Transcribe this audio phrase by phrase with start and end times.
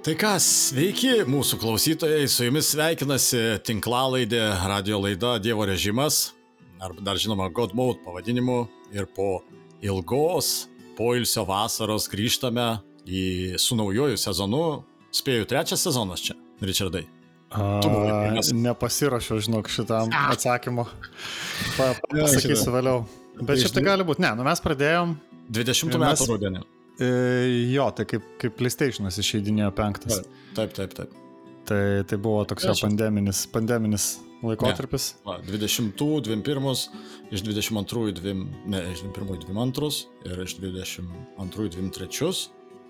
[0.00, 6.30] Tai kas, sveiki mūsų klausytojai, su jumis sveikinasi tinklalaidė radio laida Dievo režimas,
[6.80, 8.62] arba dar žinoma God Mode pavadinimu
[8.96, 9.42] ir po
[9.84, 13.26] ilgos poilsio vasaros grįžtame į
[13.60, 14.64] su naujoju sezonu,
[15.12, 17.04] spėjau trečias sezonas čia, Richardai.
[17.52, 17.76] A,
[18.56, 20.88] nepasirašiau, žinok, šitam atsakymu.
[21.76, 23.04] Pa, pasakysiu vėliau.
[23.36, 25.18] Bet šiaip tai gali būti, ne, nu mes pradėjom.
[25.52, 26.68] 20 metų rudenį.
[27.00, 27.10] E,
[27.72, 30.20] jo, tai kaip, kaip PlayStation'as išeidinėjo penktas.
[30.56, 31.14] Taip, taip, taip.
[31.70, 35.14] Tai, tai buvo toks jo pandeminis, pandeminis laikotarpis.
[35.20, 35.26] Ne.
[35.30, 36.70] Va, 20, 21,
[37.30, 38.34] iš 22, 2,
[38.72, 39.90] ne, iš 21, 22
[40.28, 42.32] ir iš 22, 23.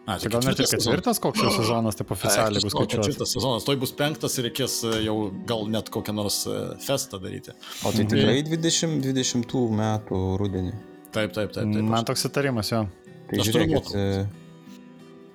[0.09, 3.11] A, tai gal net ir ketvirtas koks jau sezonas, taip oficialiai bus skaičiuotas.
[3.13, 7.21] Ketvirtas sezonas, tai bus penktas ir reikės e, jau gal net kokią nors e, festą
[7.23, 7.55] daryti.
[7.85, 10.73] O tai tikrai 20, 20 metų rudenį.
[11.11, 11.69] Taip, taip, taip.
[11.75, 12.85] taip Man toks įtarimas jo.
[13.31, 13.91] Tai Aš žiūrėkit,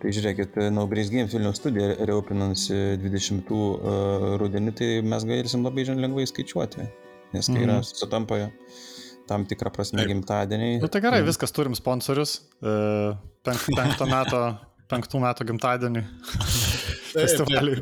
[0.01, 5.87] tai žiūrėkit, No Grace Games Vilnius studija reopinansi 20 uh, rudenį, tai mes galėsim labai
[5.87, 6.89] lengvai skaičiuoti,
[7.31, 7.87] nes tai yra mm.
[7.87, 8.41] sutampa
[9.29, 10.11] tam tikrą prasme Taip.
[10.11, 10.77] gimtadieniai.
[10.81, 11.29] Na nu, tai gerai, mm.
[11.31, 12.37] viskas turim sponsorius.
[12.59, 13.15] Uh,
[13.47, 14.41] penk, penkto meto,
[14.91, 16.05] penktų metų gimtadienį.
[17.15, 17.79] Festivaliui.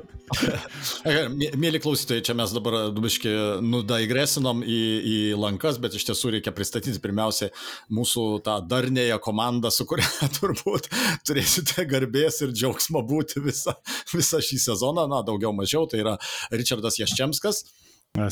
[1.59, 3.33] Mėly klausytojai, čia mes dabar dubiškai
[3.65, 7.49] nudaigresinom į, į lankas, bet iš tiesų reikia pristatyti pirmiausia
[7.93, 10.89] mūsų tą darnėją komandą, su kuria turbūt
[11.27, 13.75] turėsite garbės ir džiaugsmo būti visą,
[14.13, 16.17] visą šį sezoną, na, daugiau mažiau, tai yra
[16.53, 17.65] Richardas Jaščemskas.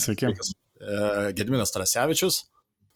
[0.01, 0.29] Sveiki.
[1.37, 2.43] Gedminas Trasevičius.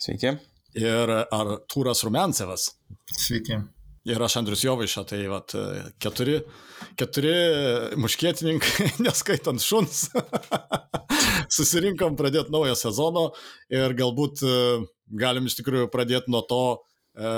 [0.02, 0.36] Sveiki.
[0.76, 2.74] Ir Artūras Rumencevas.
[3.16, 3.64] Sveiki.
[4.06, 5.56] Ir aš Andrius Jovaiša, tai vat,
[5.98, 6.36] keturi,
[7.00, 7.32] keturi
[7.98, 10.04] muškietininkai, neskaitant šuns,
[11.56, 13.24] susirinkom pradėti naują sezoną
[13.74, 14.58] ir galbūt e,
[15.10, 16.62] galim iš tikrųjų pradėti nuo to,
[17.18, 17.32] e,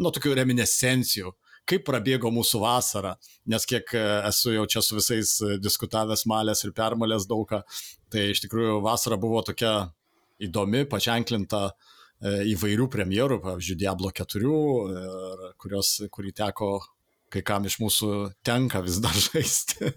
[0.00, 1.34] nuo tokių reminiscencijų,
[1.68, 3.12] kaip prabėgo mūsų vasara,
[3.52, 7.60] nes kiek e, esu jau čia su visais diskutavęs malės ir permalės daugą,
[8.08, 9.90] tai iš tikrųjų vasara buvo tokia
[10.40, 11.85] įdomi, paženklinta uh, E,
[12.24, 14.52] įvairių premjerų, pavyzdžiui, Diablo 4,
[15.60, 16.70] kurios, kurį teko
[17.32, 18.10] kai kam iš mūsų
[18.46, 19.90] tenka vis dar žaisti.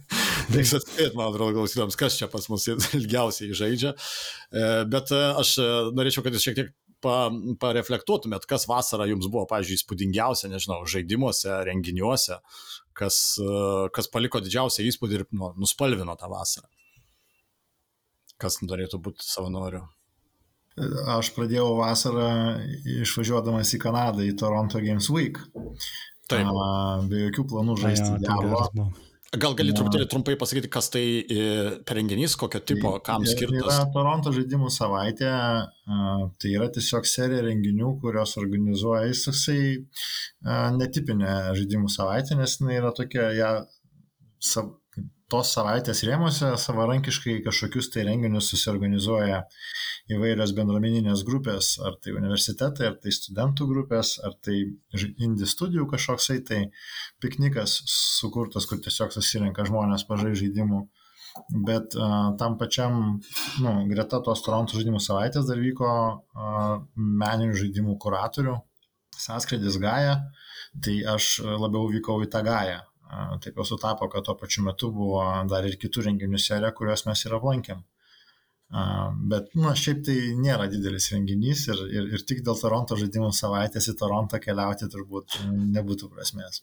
[0.54, 3.94] Reiks atspėti, man atrodo, klausytams, kas čia pas mus ilgiausiai žaidžia.
[3.94, 5.56] E, bet e, aš
[5.96, 6.72] norėčiau, kad jūs šiek tiek
[7.04, 7.30] pa,
[7.62, 12.40] pareflektuotumėt, kas vasarą jums buvo, pavyzdžiui, įspūdingiausia, nežinau, žaidimuose, renginiuose,
[12.98, 13.22] kas,
[13.96, 16.68] kas paliko didžiausią įspūdį ir nu, nuspalvino tą vasarą.
[18.40, 19.86] Kas norėtų būti savanoriu?
[21.16, 22.30] Aš pradėjau vasarą
[23.02, 25.40] išvažiuodamas į Kanadą, į Toronto Games Week.
[26.30, 26.48] Taip.
[26.48, 26.72] A,
[27.10, 28.90] be jokių planų žaisti ja, Diablo.
[29.30, 31.42] Gal gali truputėlį trumpai pasakyti, kas tai e,
[31.86, 33.60] per renginys, kokio tipo, kam skirtas?
[33.62, 35.30] Tai yra Toronto žaidimų savaitė,
[36.42, 39.60] tai yra tiesiog serija renginių, kurios organizuoja jis toksai
[40.80, 43.52] netipinė žaidimų savaitė, nes jinai yra tokia, ja,
[44.42, 44.79] sav,
[45.30, 49.44] tos savaitės rėmose savarankiškai kažkokius tai renginius susiorganizuoja
[50.14, 54.58] įvairios bendruomeninės grupės, ar tai universitetai, ar tai studentų grupės, ar tai
[55.22, 56.62] indie studijų kažkoksai tai
[57.22, 60.88] piknikas sukurtas, kur tiesiog susirenka žmonės pažai žaidimų.
[61.68, 63.20] Bet uh, tam pačiam,
[63.62, 68.58] nu, greta tos Toronto žaidimų savaitės dar vyko uh, meninių žaidimų kuratorių
[69.20, 70.18] sąskrydis Gaja,
[70.84, 72.82] tai aš labiau vykau į tą Gają.
[73.10, 77.26] Taip jau sutapo, kad tuo pačiu metu buvo dar ir kitų renginių serija, kuriuos mes
[77.26, 77.82] ir aplankėm.
[78.70, 83.32] Bet, na, nu, šiaip tai nėra didelis renginys ir, ir, ir tik dėl Toronto žaidimų
[83.34, 85.40] savaitės į Torontą keliauti turbūt
[85.78, 86.62] nebūtų prasmės.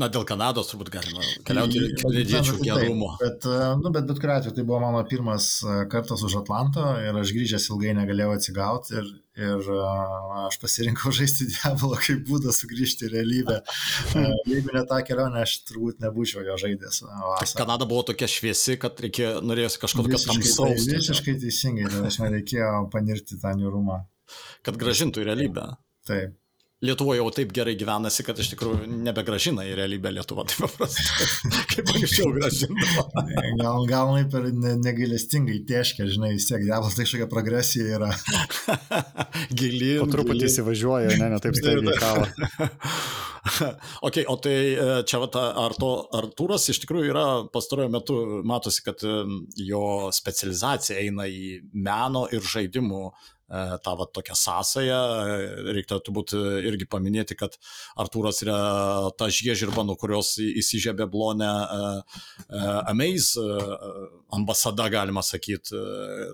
[0.00, 3.12] Na, dėl Kanados turbūt galima keliauti ir kanadiečių gerumo.
[3.20, 6.82] Bet, e, nu, bet bet kuriuo atveju tai buvo mano pirmas e, kartas už Atlanto
[7.02, 9.78] ir aš grįžęs ilgai negalėjau atsigauti ir, ir e,
[10.48, 13.60] aš pasirinkau žaisti Diablo kaip būdą sugrįžti į realybę.
[14.50, 17.02] Jeigu ne tą kelionę, aš turbūt nebūčiau jo žaidęs.
[17.06, 17.58] Vasarą.
[17.62, 20.58] Kanada buvo tokia šviesi, kad reikėjo, norėjosi kažkokio tamsaus.
[20.58, 24.02] Tai, visiškai teisingai, tai aš nereikėjo panirti tą niurumą.
[24.66, 25.74] Kad gražintų į realybę.
[26.08, 26.40] Taip.
[26.84, 31.28] Lietuvoje jau taip gerai gyvenasi, kad iš tikrųjų nebegražina į realybę Lietuvą taip paprastai,
[31.72, 33.06] kaip anksčiau gražindavo.
[33.62, 38.12] gal, gal taip ir ne, negailestingai tieškia, žinai, vis tiek dievas tai kažkokia progresija yra.
[39.58, 39.94] Gili.
[40.02, 42.28] Po truputį įsivažiuoja, ne, ne taip staigiai kava.
[44.08, 45.28] ok, o tai e, čia va,
[45.64, 48.16] ar to Artūras iš tikrųjų yra pastarojo metu,
[48.46, 49.20] matosi, kad e,
[49.60, 49.84] jo
[50.14, 53.04] specializacija eina į meno ir žaidimų
[53.84, 55.00] tą va, tokią sąsąją.
[55.76, 56.34] Reiktų turbūt
[56.66, 57.56] irgi paminėti, kad
[58.00, 58.58] Artūras yra
[59.18, 61.52] ta žiežirba, nuo kurios įsižiebė blonę
[62.90, 63.44] Amaze
[64.34, 65.78] ambasada, galima sakyti.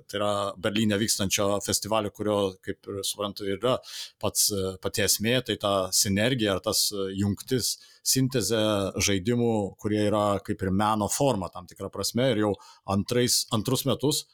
[0.09, 3.77] Tai yra Berlyne vykstančio festivalio, kurio, kaip ir suprantu, yra
[4.23, 4.51] pats,
[4.83, 7.77] pati esmė, tai ta sinergija ar tas jungtis
[8.07, 8.61] sintezė
[9.03, 12.55] žaidimų, kurie yra kaip ir meno forma tam tikrą prasme ir jau
[12.89, 14.25] antrais, antrus metus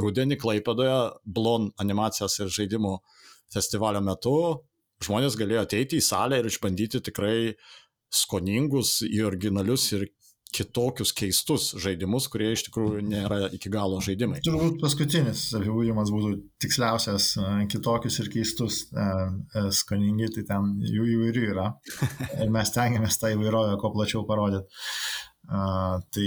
[0.00, 2.96] rudenį Klaipedoje Blon animacijos ir žaidimų
[3.52, 4.36] festivalio metu
[5.04, 7.52] žmonės galėjo ateiti į salę ir išbandyti tikrai
[8.10, 10.08] skoningus, į originalius ir
[10.50, 14.40] kitokius keistus žaidimus, kurie iš tikrųjų nėra iki galo žaidimai.
[14.42, 17.28] Turbūt paskutinis apibūdimas būtų tiksliausias,
[17.70, 18.80] kitokius ir keistus
[19.78, 21.68] skoningi, tai ten jų įvairių yra.
[22.40, 24.66] Ir mes tengiamės tą įvairovę kuo plačiau parodyti.
[25.50, 26.26] Tai,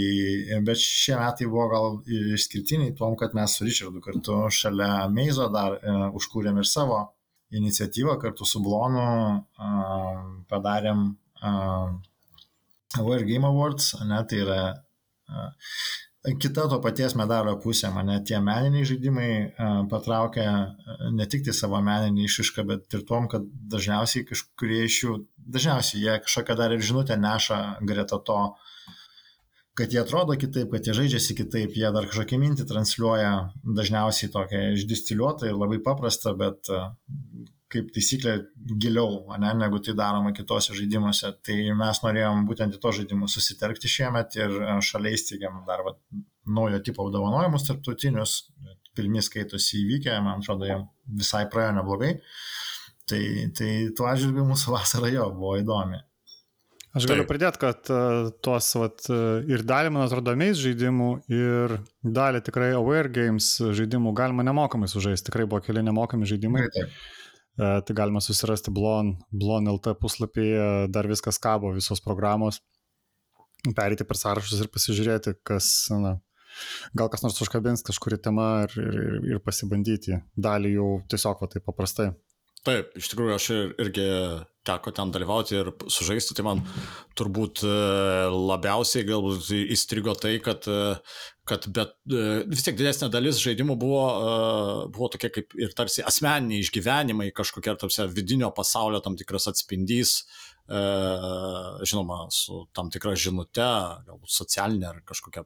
[0.68, 1.94] bet šie metai buvo gal
[2.36, 6.98] išskirtiniai tuom, kad mes su Richardu kartu šalia Meizo dar uh, užkūrėm ir savo
[7.56, 9.06] iniciatyvą kartu su Blonu,
[10.52, 11.06] padarėm
[11.40, 11.94] uh,
[13.00, 14.60] Aware Game Awards, ne, tai yra
[16.44, 19.32] kita to paties medalio pusė, mane tie meniniai žaidimai
[19.92, 20.50] patraukia
[21.16, 25.18] ne tik tai savo meninį išišką, bet ir tom, kad dažniausiai kažkurie iš jų,
[25.56, 28.73] dažniausiai jie kažkokią dar ir žinutę neša greta to, uh,
[29.78, 33.32] kad jie atrodo kitaip, kad jie žaidžiasi kitaip, jie dar kažkokią mintį transliuoja,
[33.80, 36.82] dažniausiai tokia išdistiliuota ir labai paprasta, bet e,
[37.74, 38.36] kaip taisyklė
[38.84, 41.34] giliau, ne, negu tai daroma kitose žaidimuose.
[41.46, 45.98] Tai mes norėjom būtent į to žaidimus susitelkti šiemet ir e, šalia įsteigėm dar va,
[46.46, 48.38] naujo tipo apdovanojimus tarptautinius,
[48.94, 50.78] pirmie skaitosi įvykę, man atrodo, jie
[51.18, 52.14] visai praėjo neblogai.
[53.10, 53.24] Tai,
[53.58, 55.98] tai tuo atžvilgiu mūsų vasara jo buvo įdomi.
[56.94, 61.80] Aš galiu pridėti, kad uh, tuos vat, uh, ir dalį, man atrodo, meis žaidimų ir
[62.06, 63.48] dalį tikrai Aware Games
[63.80, 65.32] žaidimų galima nemokamai sužaisti.
[65.32, 66.68] Tikrai buvo keli nemokami žaidimai.
[66.76, 66.94] Taip.
[67.58, 72.62] Uh, tai galima susirasti Blon, Blon LT puslapyje, dar viskas kabo, visos programos.
[73.74, 76.18] Perėti per sąrašus ir pasižiūrėti, kas, na,
[76.94, 80.22] gal kas nors užkabins kažkuri tema ir, ir, ir pasibandyti.
[80.38, 82.12] Dalį jau tiesiog va taip paprastai.
[82.64, 84.08] Taip, iš tikrųjų aš ir, irgi
[84.64, 86.62] teko ten dalyvauti ir sužaisti, tai man
[87.20, 87.72] turbūt e,
[88.32, 90.96] labiausiai galbūt įstrigo tai, kad, e,
[91.50, 94.06] kad bet, e, vis tiek didesnė dalis žaidimų buvo,
[94.96, 100.22] buvo tokie kaip ir tarsi asmeniniai išgyvenimai, kažkokie tarsi vidinio pasaulio tam tikras atspindys,
[100.70, 103.66] žinoma, su tam tikra žinute,
[104.08, 105.44] galbūt socialinė ar kažkokia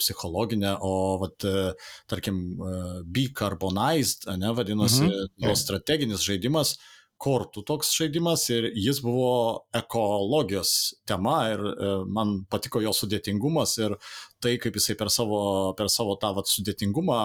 [0.00, 1.72] psichologinė, o, vat, e,
[2.10, 5.46] tarkim, e, Bicarbonized, ne, vadinosi, mhm.
[5.46, 6.76] jo strateginis žaidimas,
[7.22, 10.72] kortų toks žaidimas ir jis buvo ekologijos
[11.06, 13.94] tema ir e, man patiko jo sudėtingumas ir
[14.42, 15.38] tai, kaip jisai per savo,
[15.78, 17.22] per savo tą vat, sudėtingumą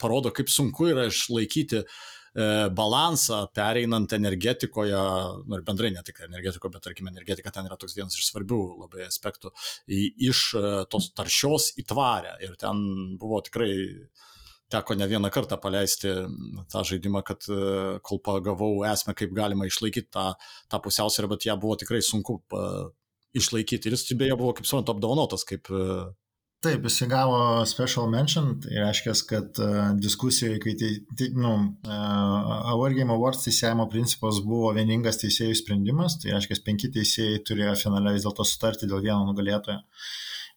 [0.00, 2.17] parodo, kaip sunku yra išlaikyti uh, E,
[2.74, 5.00] balansą, pereinant energetikoje,
[5.46, 8.60] nu ir bendrai ne tik energetikoje, bet tarkime energetika ten yra toks vienas iš svarbių
[8.84, 9.52] labai aspektų,
[9.88, 12.36] iš e, tos taršios į tvarę.
[12.46, 12.82] Ir ten
[13.20, 13.72] buvo tikrai
[14.70, 16.12] teko ne vieną kartą paleisti
[16.72, 17.58] tą žaidimą, kad e,
[18.04, 20.30] kol pagavau esmę, kaip galima išlaikyti tą,
[20.68, 22.40] tą pusiausvyrą, bet ją buvo tikrai sunku
[23.38, 23.88] išlaikyti.
[23.88, 25.72] Ir jis beje buvo, kaip suprantu, apdovanotas kaip
[26.58, 27.36] Taip, jis įgavo
[27.70, 30.88] special mention, tai reiškia, kad uh, diskusijoje, kai tai,
[31.20, 31.52] tai nu,
[31.86, 37.76] uh, Our Game Awards teisėjimo principas buvo vieningas teisėjų sprendimas, tai reiškia, penki teisėjai turėjo
[37.84, 39.78] finale vis dėlto sutarti dėl vieno nugalėtojo.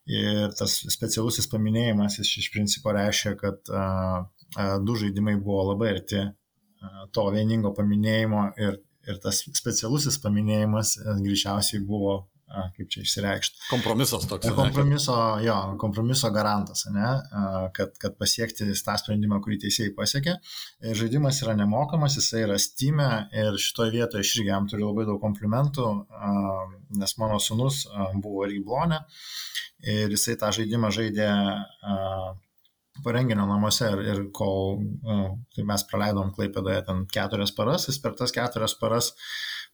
[0.09, 4.25] Ir tas specialusis paminėjimas iš, iš principo reiškia, kad uh,
[4.57, 10.97] uh, du žaidimai buvo labai arti uh, to vieningo paminėjimo ir, ir tas specialusis paminėjimas
[10.97, 12.23] uh, greičiausiai buvo
[12.75, 13.63] kaip čia išsireikšti.
[13.69, 14.49] Kompromisas toks.
[14.55, 15.15] Kompromiso,
[15.45, 17.13] jo, kompromiso garantas, ne,
[17.75, 20.35] kad, kad pasiekti tą sprendimą, kurį teisėjai pasiekė.
[20.97, 25.21] Žaidimas yra nemokamas, jisai yra Steam ir šitoje vietoje aš irgi jam turiu labai daug
[25.23, 25.87] komplimentų,
[27.01, 27.85] nes mano sunus
[28.21, 29.01] buvo irgi blonė
[29.91, 31.29] ir jisai tą žaidimą žaidė
[33.01, 34.83] parenginio namuose ir, ir kol
[35.55, 39.23] tai mes praleidom Klaipėdoje ten keturias paras, jis per tas keturias paras uh,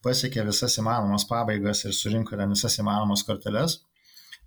[0.06, 3.78] pasiekė visas įmanomas pabaigas ir surinko ten visas įmanomas korteles,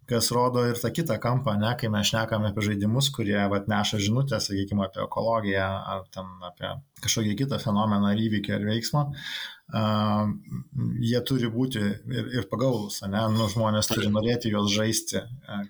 [0.10, 4.02] kas rodo ir tą kitą kampą, ne, kai mes šnekame apie žaidimus, kurie vat, neša
[4.02, 9.62] žinutę, sakykime, apie ekologiją ar ten apie kažkokį kitą fenomeną ar įvykį ar veiksmą, uh,
[9.72, 15.22] jie turi būti ir, ir pagaulus, ne, nu, žmonės turi norėti juos žaisti,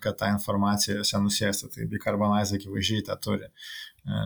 [0.02, 3.52] kad tą informaciją juose nusėstų, tai Bicarbonize akivaizdžiai tą turi.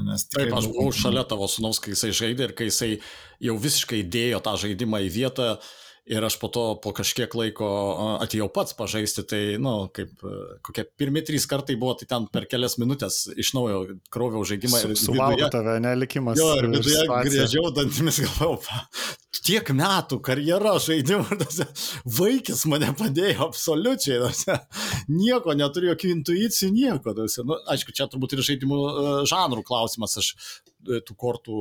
[0.05, 2.93] Nes Taip, aš buvau šalia tavo sunaus, kai jisai žaidė ir kai jisai
[3.43, 5.49] jau visiškai dėjo tą žaidimą į vietą
[6.05, 7.67] ir aš po to po kažkiek laiko
[8.21, 10.21] atėjau pats pažaisti, tai, na, nu, kaip
[10.65, 14.81] kokie pirmi trys kartai buvo, tai ten per kelias minutės iš naujo kroviau žaidimą.
[14.83, 16.39] Su, Suvalgo tave, nelikimas.
[16.39, 18.61] Jo, ir viduje grėžiau dantimis, galvojau,
[19.45, 21.39] tiek metų karjera žaidimų,
[22.19, 24.59] vaikis mane padėjo absoliučiai, tose,
[25.09, 27.17] nieko neturiu, jokių intuicijų, nieko.
[27.17, 27.45] Tose.
[27.45, 28.81] Nu, aišku, čia turbūt ir žaidimų
[29.29, 30.33] žanrų klausimas, aš
[30.74, 31.55] E, tų kortų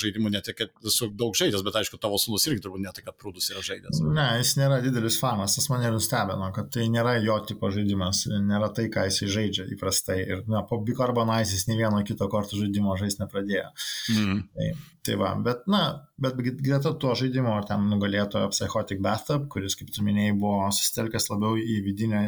[0.00, 3.06] žaidimų ne tik, kad esu daug žaidęs, bet aišku, tavo sunus irgi turbūt ne tik,
[3.08, 4.00] kad prūdus yra žaidęs.
[4.06, 8.70] Ne, jis nėra didelis fanas, tas mane nustebino, kad tai nėra jo tipo žaidimas, nėra
[8.74, 10.18] tai, ką jis žaidžia įprastai.
[10.24, 13.70] Ir na, po Bicarbonizes nei vieno kito kortų žaidimo žaisti nepradėjo.
[14.14, 14.44] Mm.
[14.54, 14.70] Tai,
[15.06, 15.82] tai va, bet, na,
[16.20, 21.60] bet greta to žaidimo ten nugalėtojo Psychotic Bathtub, kuris, kaip tu minėjai, buvo susitelkęs labiau
[21.60, 22.26] į vidinę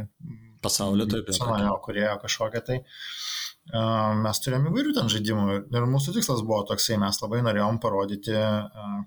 [0.65, 1.29] pasaulio, taip.
[1.37, 2.83] Senojo kurėjo kažkokią tai.
[2.83, 3.37] Uh,
[4.23, 8.37] mes turėjom įvairių ten žaidimų ir mūsų tikslas buvo toksai, mes labai norėjom parodyti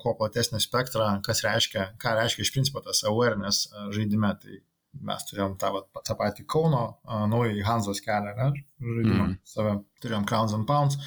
[0.04, 4.34] kuo platesnį spektrą, kas reiškia, ką reiškia iš principo tas awareness žaidime.
[4.40, 4.60] Tai
[5.06, 5.70] mes turėjom tą,
[6.02, 6.82] tą patį Kauno,
[7.30, 8.48] naują Hanzos kelią, ne,
[8.82, 9.36] žaidimą, mm.
[9.48, 10.98] save turėjom Crowns and Pounds,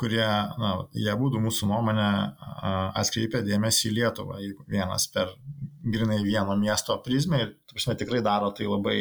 [0.00, 0.26] kurie,
[0.60, 2.08] na, jie būtų mūsų nuomonė
[3.00, 5.32] atkreipę dėmesį į Lietuvą, vienas per
[5.84, 8.98] grinai vieno miesto prizmę ir, prasme, tikrai daro tai labai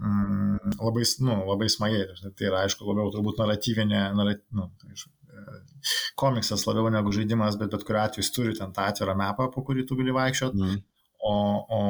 [0.00, 2.06] mm, labai, nu, labai smagiai.
[2.36, 5.60] Tai yra, aišku, labiau turbūt naratyvinė, narat, nu, tai, e,
[6.20, 9.64] komiksas labiau negu žaidimas, bet bet kuriu atveju jis turi ten tą atvirą mapą, po
[9.66, 10.64] kurį tu gali vaikščioti.
[10.64, 10.80] Mm.
[11.20, 11.32] O,
[11.76, 11.80] o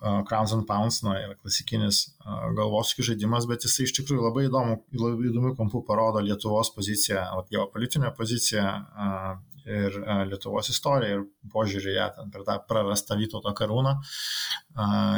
[0.00, 4.46] uh, Crowns and Pounds na, yra klasikinis uh, galvosūkių žaidimas, bet jisai iš tikrųjų labai
[4.46, 9.34] įdomu, labai įdomių kampų parodo Lietuvos poziciją, geopolitinę poziciją uh,
[9.64, 9.96] ir
[10.28, 13.94] Lietuvos istoriją ir požiūrį ją ten per tą prarastą Vytauto karūną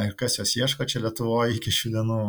[0.07, 2.21] ir kas jos ieško čia Lietuvoje iki šių dienų.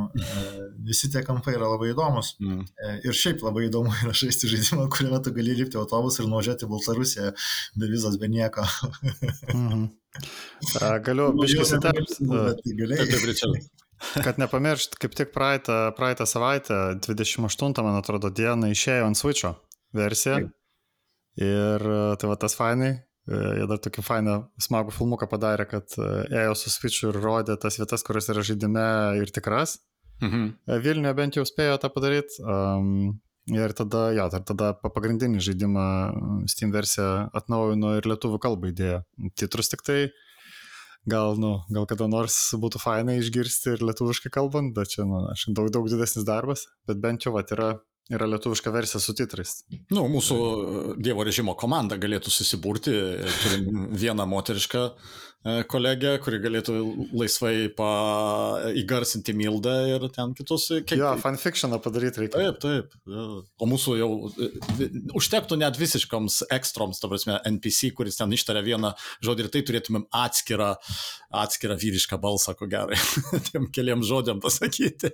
[0.88, 2.33] Visi tie kampai yra labai įdomus.
[2.41, 2.65] Mm.
[2.65, 6.69] E, ir šiaip labai įdomu yra žaisti žaidimą, kuriame tu gali lipti autobusą ir nuvažiuoti
[6.71, 7.31] Baltarusiją
[7.77, 8.65] be vizos, be nieko.
[9.53, 9.88] mm -hmm.
[11.05, 12.15] Galiu biškis įterpti.
[14.24, 19.55] Kad nepamiršt, kaip tik praeitą, praeitą savaitę, 28, man atrodo, dieną išėjo ant Switch'o
[19.93, 20.36] versija.
[20.41, 20.56] Taip.
[21.38, 21.84] Ir
[22.17, 22.94] tai va tas fainai,
[23.29, 26.08] e, jie dar tokį fainą, smagų filmuką padarė, kad e,
[26.41, 28.88] ėjo su Switchu ir rodė tas vietas, kurios yra žaidime
[29.22, 29.77] ir tikras.
[30.24, 30.48] Mhm.
[30.65, 32.41] E, Vilniuje bent jau spėjo tą padaryti.
[32.41, 33.20] Um,
[33.53, 35.88] ir tada, jo, ja, tada pagrindinį žaidimą
[36.51, 39.03] Steam versiją atnaujino ir lietuvių kalbą įdėjo.
[39.39, 40.00] Titrus tik tai,
[41.08, 45.48] gal, nu, gal kada nors būtų fainai išgirsti ir lietuviškai kalbant, bet čia, nu, aš
[45.53, 47.75] daug, daug didesnis darbas, bet bent jau, va, yra
[48.07, 49.61] Yra lietuviška versija su titrais.
[49.91, 52.93] Nu, mūsų e, Dievo režimo komanda galėtų susiburti,
[53.41, 56.75] turim vieną moterišką e, kolegę, kuri galėtų
[57.19, 57.89] laisvai pa...
[58.79, 60.69] įgarsinti Mildą ir ten kitus.
[60.71, 61.01] E, kiek...
[61.01, 62.45] Jo, fanfictioną padaryti reikia.
[62.53, 62.95] Taip, taip.
[63.59, 64.09] O mūsų jau
[65.19, 68.93] užtektų net visiškoms ekstroms, ta prasme, NPC, kuris ten ištaria vieną
[69.27, 70.77] žodį ir tai turėtumėm atskirą,
[71.43, 73.01] atskirą vyrišką balsą, ko gerai,
[73.51, 75.11] tiem keliam žodžiam pasakyti.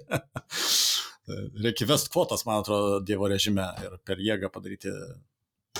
[1.28, 4.92] Reikia vest kvotas, man atrodo, Dievo režime ir per jėgą padaryti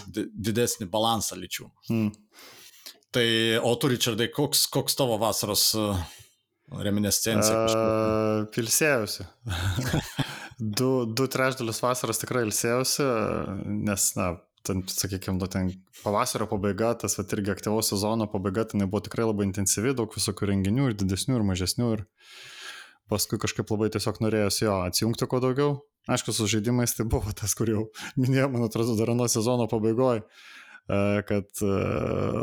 [0.08, 1.70] didesnį balansą lyčių.
[1.90, 2.12] Hmm.
[3.14, 3.26] Tai,
[3.62, 6.00] o tu, Richardai, koks, koks tavo vasaros uh,
[6.82, 7.60] reminiscencija?
[7.70, 9.28] Uh, pilsėjusi.
[10.80, 13.06] du, du trečdalius vasaros tikrai ilsėjusi,
[13.86, 14.32] nes, na,
[14.66, 15.70] ten, sakykime, nu, ten
[16.02, 20.50] pavasario pabaiga, tas vat, irgi aktyvaus sezono pabaiga, ten buvo tikrai labai intensyvi, daug visokių
[20.50, 21.92] renginių ir didesnių ir mažesnių.
[22.00, 22.42] Ir, uh,
[23.12, 25.78] paskui kažkaip labai tiesiog norėjosi jo atsijungti kuo daugiau.
[26.12, 27.88] Aišku, su žaidimais tai buvo tas, kur jau
[28.22, 30.26] minėjau, man atrodo, dar nuo sezono pabaigoje,
[31.30, 31.76] kad e,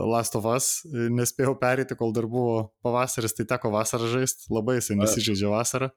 [0.09, 4.97] Last of Us nespėjau perėti, kol dar buvo pavasaris, tai teko vasarą žaisti, labai jisai
[5.03, 5.91] nesižaidžia vasarą.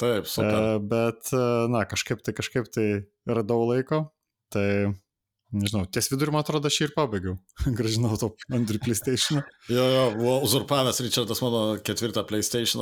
[0.00, 0.58] Taip, super.
[0.58, 2.86] E, bet, e, na, kažkaip tai, kažkaip tai
[3.28, 4.04] radau laiko,
[4.52, 4.94] tai
[5.52, 7.34] Nežinau, ties vidurį, man atrodo, aš ir pabaigiau.
[7.78, 9.42] Gražinau to Andrių PlayStation.
[9.76, 12.80] jo, jo, buvo uzurpavęs Richardas mano ketvirtą PlayStation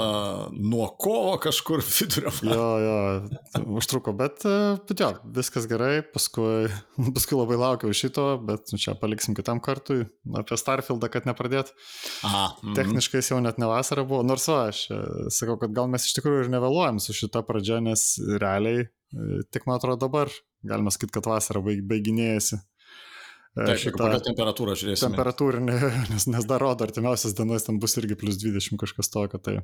[0.55, 2.31] nuo kovo kažkur vidurio.
[2.47, 5.09] jo, jo, užtruko, bet, e, bet jo,
[5.41, 6.05] viskas gerai.
[6.15, 6.69] Paskui,
[7.17, 10.05] paskui labai laukiau šito, bet nu, čia paliksim kitam kartui.
[10.39, 11.75] Apie Starfieldą, kad nepradėt.
[12.23, 12.45] Aha.
[12.53, 12.77] Mm -hmm.
[12.79, 14.23] Techniškai jau net ne vasara buvo.
[14.23, 15.01] Nors va, aš e,
[15.35, 19.67] sakau, kad gal mes iš tikrųjų ir nevėluojam su šita pradžia, nes realiai e, tik
[19.67, 20.31] man atrodo dabar
[20.67, 22.61] galima sakyti, kad vasara baig, baiginėjasi.
[22.61, 25.11] E, Taip, šitą kokią temperatūrą žiūrėsime.
[25.11, 25.79] Temperatūrinė,
[26.13, 29.59] nes, nes dar rodo, artimiausias dienas ten bus irgi plus 20 kažkas tokio, tai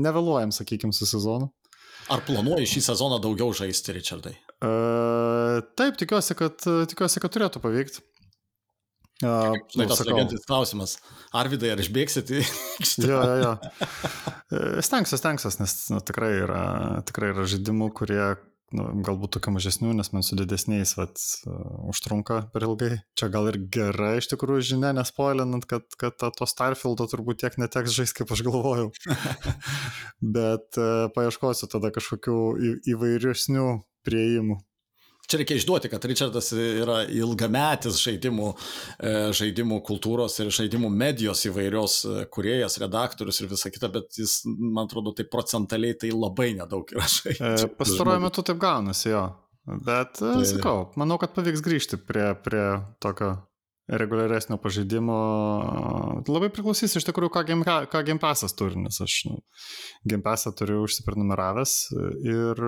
[0.00, 1.50] nevėluojam, sakykime, su sezonu.
[2.10, 4.32] Ar planuoji šį sezoną daugiau žaisti, Richardai?
[4.64, 6.56] Uh, taip, tikiuosi, kad,
[6.90, 8.02] tikiuosi, kad turėtų pavykti.
[9.20, 10.94] Uh, Štai tas legendinis klausimas.
[11.36, 13.04] Arvidai, ar išbėgsit į aikštę?
[13.04, 13.50] Jo, jo, jo.
[14.80, 16.62] Stengsiuosi, stengsiuosi, nes nu, tikrai, yra,
[17.06, 18.22] tikrai yra žaidimų, kurie
[18.76, 21.20] nu, galbūt tokių mažesnių, nes man su didesniais vat,
[21.90, 22.92] užtrunka per ilgai.
[23.18, 27.96] Čia gal ir gerai iš tikrųjų žinia, nespoilinant, kad, kad to Starfieldo turbūt tiek neteks
[27.96, 28.90] žaisti, kaip aš galvojau.
[30.36, 32.40] Bet uh, paieškosiu tada kažkokių
[32.94, 33.68] įvairesnių
[34.06, 34.60] prieimų.
[35.30, 38.48] Čia reikia išduoti, kad Richardas yra ilgametis žaidimų,
[38.98, 44.40] e, žaidimų kultūros ir žaidimų medijos įvairios e, kuriejas, redaktorius ir visa kita, bet jis,
[44.46, 47.52] man atrodo, tai procentaliai tai labai nedaug yra žaidimų.
[47.60, 49.22] E, Pastaruoju metu taip gaunasi, jo.
[49.70, 50.40] Bet, tai...
[50.50, 52.64] sakau, manau, kad pavyks grįžti prie, prie
[52.98, 53.36] tokio
[54.02, 55.20] reguliaresnio pažeidimo.
[56.26, 59.38] Labai priklausys iš tikrųjų, ką, game, ką Gimpasas turi, nes aš nu,
[60.10, 61.76] Gimpasą turiu užsiprenumeravęs
[62.26, 62.66] ir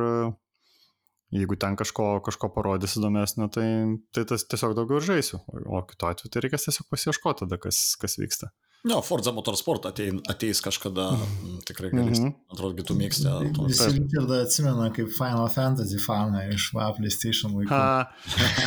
[1.32, 3.66] jeigu ten kažko, kažko parodys įdomesnio, tai,
[4.14, 8.18] tai tas tiesiog daugiau žaisiu, o kitu atveju tai reikės tiesiog pasieškoti tada, kas, kas
[8.20, 8.52] vyksta.
[8.90, 11.58] Jo, Forza Motorsport atein, ateis kažkada, mm.
[11.68, 12.18] tikrai galės.
[12.18, 12.54] Mm -hmm.
[12.54, 13.30] Atrodo, tu mėgsti.
[13.68, 17.70] Visi dar atsimena kaip Final Fantasy fanai iš va, PlayStation laikų.
[17.70, 18.10] Ha,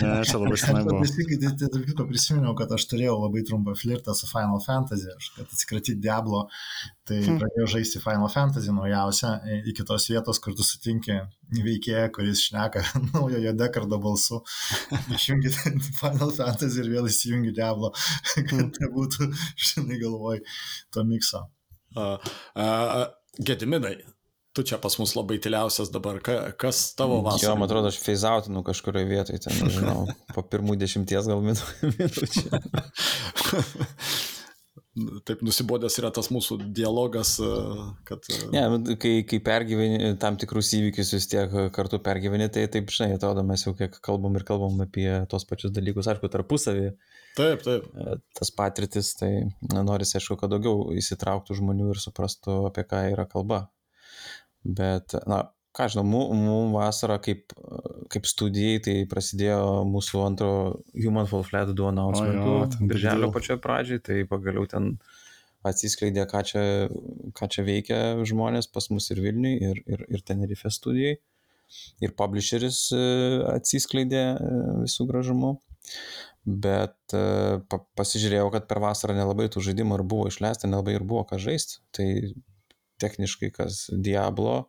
[0.05, 1.03] ne, čia labai senai buvo.
[1.03, 5.51] Tai tarp kito prisiminiau, kad aš turėjau labai trumpą flirtą su Final Fantasy, aš, kad
[5.51, 6.47] atsikratyti Diablo,
[7.03, 7.41] tai hmm.
[7.41, 9.33] pradėjau žaisti Final Fantasy naujausią
[9.67, 11.19] iki tos vietos, kur tu sutinki
[11.53, 12.81] veikėją, kuris šneka
[13.11, 14.41] naujojo dekardo balsu.
[15.13, 15.51] Išjungi
[15.99, 17.91] Final Fantasy ir vėl įsijungi Diablo,
[18.33, 19.29] kad nebūtų,
[19.67, 20.43] žinai, galvoj
[20.93, 21.45] to mikso.
[21.95, 22.17] Uh,
[22.55, 23.97] uh, Gediminai,
[24.55, 27.51] tu čia pas mus labai tyliausias dabar, Ka, kas tavo vasara?
[27.51, 32.47] Jo, man atrodo, aš feizautinu kažkurioje vietoje, ten, nežinau, po pirmų dešimties gal minučių.
[35.27, 37.35] taip nusibodęs yra tas mūsų dialogas,
[38.07, 38.29] kad...
[38.53, 43.15] Ne, nu, kai, kai pergyveni tam tikrus įvykius vis tiek kartu pergyveni, tai taip, žinai,
[43.17, 46.89] atrodo, mes jau kiek kalbam ir kalbam apie tos pačius dalykus, aišku, tarpusavį.
[47.35, 47.89] Taip, taip.
[48.39, 49.31] Tas patirtis, tai
[49.75, 53.65] norisi, aišku, kad daugiau įsitrauktų žmonių ir suprastų, apie ką yra kalba.
[54.65, 55.43] Bet, na,
[55.75, 57.53] ką žinau, mums vasara kaip,
[58.11, 60.51] kaip studijai, tai prasidėjo mūsų antro
[60.95, 64.95] Human Fall Flat 2 announcementų, birželio pačioje pradžiai, tai pagaliau ten
[65.65, 66.63] atsiskleidė, ką čia,
[67.35, 71.17] ką čia veikia žmonės pas mus ir Vilniui, ir, ir, ir Tenerife studijai.
[72.05, 72.99] Ir publisheris e,
[73.49, 75.55] atsiskleidė e, visų gražumu.
[76.45, 77.23] Bet e,
[77.71, 81.41] pa, pasižiūrėjau, kad per vasarą nelabai tų žaidimų ir buvo išleista, nelabai ir buvo ką
[81.41, 81.81] žaisti.
[81.95, 82.07] Tai
[83.01, 84.67] techniškai kas Diablo,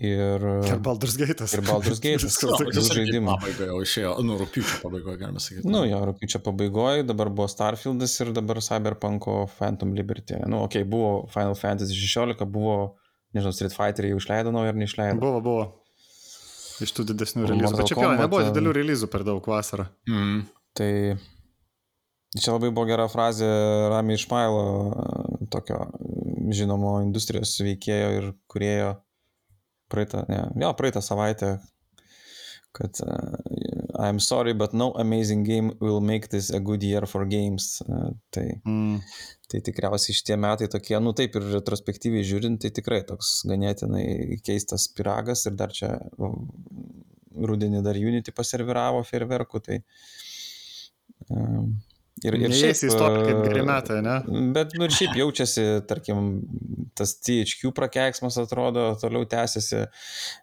[0.00, 1.52] Ir, ir Baldur's Gate'as.
[1.52, 2.38] Ir Baldur's Gate'as.
[2.40, 3.34] Viskas žaidimai.
[3.36, 5.68] Pabaigoje jau išėjo, nu, rūpiučio pabaigoje, galima sakyti.
[5.68, 10.38] Nu, jo, rūpiučio pabaigoje, dabar buvo Starfieldas ir dabar Cyberpunk'o Phantom Liberty.
[10.46, 12.78] Nu, okei, okay, buvo Final Fantasy 16, buvo,
[13.36, 15.20] nežinau, Street Fighter jau išleido naują ar neišleido.
[15.20, 15.68] Buvo, buvo.
[16.82, 17.76] Iš tų didesnių releizų.
[17.76, 19.90] Bet čia jau nebuvo didelių releizų per daug vasarą.
[20.08, 20.42] Mm.
[20.72, 20.90] Tai
[22.40, 23.52] čia labai buvo gera frazė
[23.92, 24.66] Rami Išmailo,
[25.52, 25.84] tokio
[26.56, 28.94] žinomo industrijos veikėjo ir kurėjo
[29.92, 31.52] praeitą, ne, jo, praeitą savaitę,
[32.72, 33.36] kad uh,
[34.00, 37.82] I'm sorry, but no amazing game will make this a good year for games.
[37.88, 39.00] Uh, tai, mm.
[39.48, 44.88] tai tikriausiai šitie metai tokie, nu taip ir retrospektyviai žiūrint, tai tikrai toks ganėtinai keistas
[44.96, 45.92] piragas ir dar čia
[47.52, 49.78] rudenį dar Unity paserviravo ferverkų, tai
[51.28, 51.74] um,
[52.22, 54.18] Ir, ir šiaip įstoti kaip geri metai, ne?
[54.54, 56.28] Bet nu, ir šiaip jaučiasi, tarkim,
[56.98, 59.86] tas THQ prakeiksmas atrodo, toliau tęsiasi.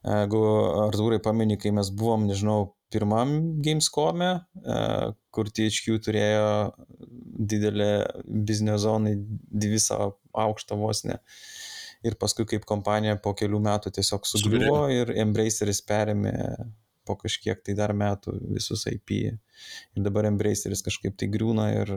[0.03, 0.43] Jeigu
[0.87, 4.31] Artūrai pameni, kai mes buvom, nežinau, pirmam Gamescome,
[5.31, 6.49] kur THQ turėjo
[7.49, 7.91] didelę
[8.25, 9.15] biznio zoną,
[9.63, 11.19] visą aukštą vos ne.
[12.03, 16.33] Ir paskui kaip kompanija po kelių metų tiesiog sugriuvo ir Embraceris perėmė
[17.09, 19.15] po kažkiek tai dar metų visus IP.
[19.97, 21.91] Ir dabar Embraceris kažkaip tai griūna ir,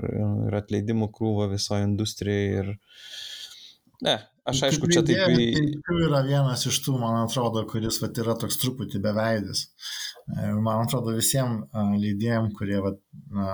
[0.48, 2.62] ir atleidimų krūva visoje industrijoje.
[2.62, 2.72] Ir...
[4.02, 4.16] Ne,
[4.48, 5.36] aš aišku, čia taip.
[5.86, 9.68] Tai yra vienas iš tų, man atrodo, kuris vat, yra toks truputį beveidis.
[10.32, 11.68] E, man atrodo, visiems
[12.02, 12.98] leidėjim, kurie vat,
[13.30, 13.52] na,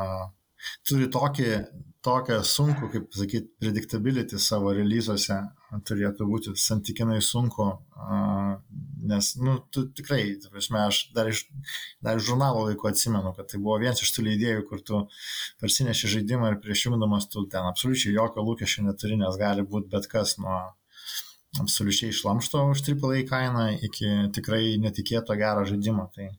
[0.88, 1.50] turi tokį,
[2.06, 7.66] tokią sunku, kaip sakyti, predictability savo releasuose, turėtų būti santykinai sunku,
[9.10, 11.44] nes, nu, tu tikrai, ta prasme, aš dar iš,
[12.04, 15.02] dar iš žurnalo laiko atsimenu, kad tai buvo vienas iš tų leidėjų, kur tu
[15.60, 20.08] parsineši žaidimą ir prieš jungdamas tu ten absoliučiai jokio lūkesčio neturi, nes gali būti bet
[20.10, 20.58] kas nuo
[21.60, 26.08] absoliučiai išlamšto už AAA kainą iki tikrai netikėto gero žaidimo.
[26.14, 26.30] Tai...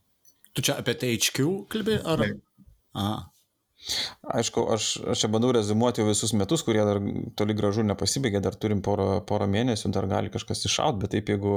[0.53, 2.05] Tu čia apie THQ kalbėjai?
[2.05, 2.25] Ar...
[2.25, 2.65] Taip.
[2.97, 3.17] Aha.
[4.27, 6.99] Aišku, aš, aš čia bandau rezumuoti visus metus, kurie dar
[7.39, 11.55] toli gražu nepasibaigė, dar turim porą, porą mėnesių, dar gali kažkas iššaut, bet taip jeigu,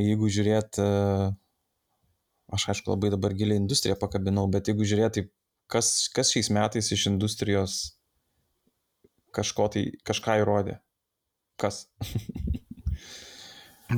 [0.00, 0.80] jeigu žiūrėt,
[2.56, 5.26] aš aišku labai dabar giliai industriją pakabinau, bet jeigu žiūrėt, tai
[5.72, 7.78] kas, kas šiais metais iš industrijos
[9.36, 10.80] kažko tai, kažką įrodė?
[11.60, 11.86] Kas?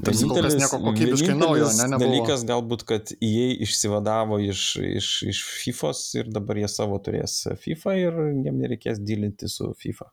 [0.04, 1.86] Tarsi kol kas nieko kokybiškai naujo, ne?
[1.92, 2.02] Nebuvo.
[2.02, 7.96] Dalykas galbūt, kad jie išsivadavo iš, iš, iš FIFA ir dabar jie savo turės FIFA
[8.00, 10.10] ir jiem nereikės dylinti su FIFA.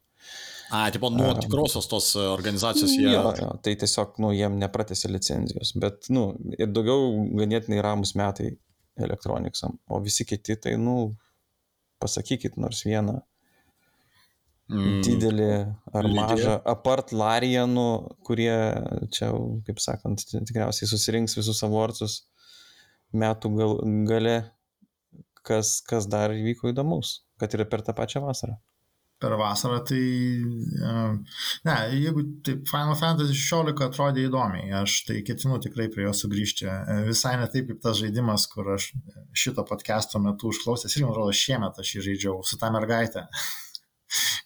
[0.71, 3.09] A, tipo, nuo tikrosios tos organizacijos jie.
[3.11, 7.09] Jo, jo, tai tiesiog, nu, jiem nepratėsi licenzijos, bet, nu, ir daugiau
[7.41, 8.53] ganėtinai ramus metai
[9.01, 11.11] elektroniksam, o visi kiti, tai, nu,
[11.99, 13.19] pasakykit nors vieną.
[14.71, 15.49] Didelį
[15.97, 17.87] ar mažą, apart Larijanų,
[18.27, 18.55] kurie
[19.13, 19.31] čia,
[19.67, 22.21] kaip sakant, tikriausiai susirinks visus avortus
[23.11, 24.35] metų gal, gale,
[25.47, 28.59] kas, kas dar įvyko įdomus, kad yra per tą pačią vasarą
[29.21, 30.01] per vasarą, tai
[31.67, 36.69] ne, jeigu taip Final Fantasy 16 atrodė įdomiai, aš tai ketinu tikrai prie jo sugrįžti.
[37.05, 38.89] Visai ne taip kaip tas žaidimas, kur aš
[39.43, 43.27] šito podcast'o metu užklausęs ir man atrodo šiemet aš jį žaidžiau su tą mergaitę.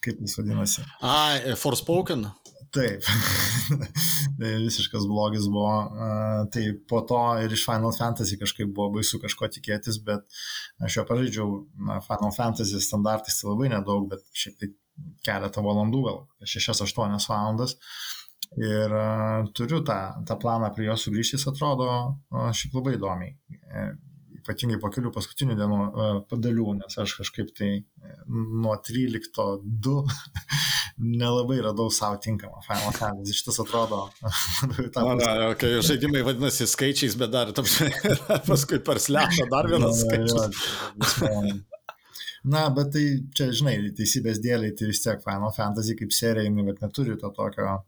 [0.04, 0.86] Kaip jis vadinasi.
[1.01, 2.28] A, Forspoken.
[2.75, 3.06] Taip,
[4.39, 5.75] tai visiškas blogis buvo.
[6.51, 10.25] Tai po to ir iš Final Fantasy kažkaip buvo baisu kažko tikėtis, bet
[10.84, 11.54] aš jo pažaidžiau
[11.88, 14.75] na, Final Fantasy standartais tai labai nedaug, bet šiek tiek
[15.25, 17.78] keletą valandų, gal 6-8 valandas.
[18.56, 18.91] Ir
[19.58, 21.88] turiu tą, tą planą prie jo sugrįžti, jis atrodo
[22.56, 23.34] šiaip labai įdomiai.
[23.51, 23.88] E,
[24.39, 25.80] ypatingai po kelių paskutinių dienų
[26.30, 27.71] padalių, nes aš kažkaip tai
[28.27, 30.03] nuo 13.2
[31.21, 33.33] nelabai radau savo tinkamą Final Fantasy.
[33.33, 34.09] Šitas atrodo.
[34.95, 37.67] Na, na, okay, žaidimai vadinasi skaičiais, bet dar tam,
[38.49, 40.69] paskui per slepą dar vienas skaičius.
[42.45, 46.67] Na, bet tai čia, žinai, teisybės dėliai, tai vis tiek Final Fantasy kaip serija, jinai
[46.69, 47.79] bet neturi to tokio,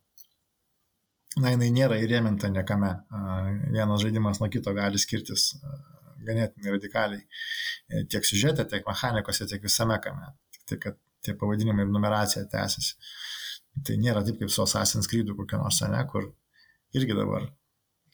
[1.37, 2.95] na, jinai nėra įrėminta niekame.
[3.69, 5.51] Vienas žaidimas nuo kito gali skirtis
[6.27, 10.31] ganėtinai radikaliai e, tiek siužete, tiek mechanikose, tiek visame kame.
[10.55, 12.97] Tik tai, kad tie pavadinimai ir numeracija tęsiasi.
[13.85, 16.31] Tai nėra taip kaip su Assassin's Creed kokia nors, ne, kur
[16.97, 17.45] irgi dabar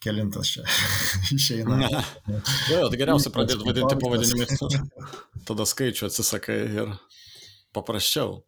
[0.03, 0.63] kelintas čia
[1.37, 1.79] išeina.
[2.71, 4.81] jo, tai geriausia pradėti vadinti pavadinimais.
[5.47, 6.97] Tada skaičių atsisakai ir
[7.75, 8.41] paprasčiau.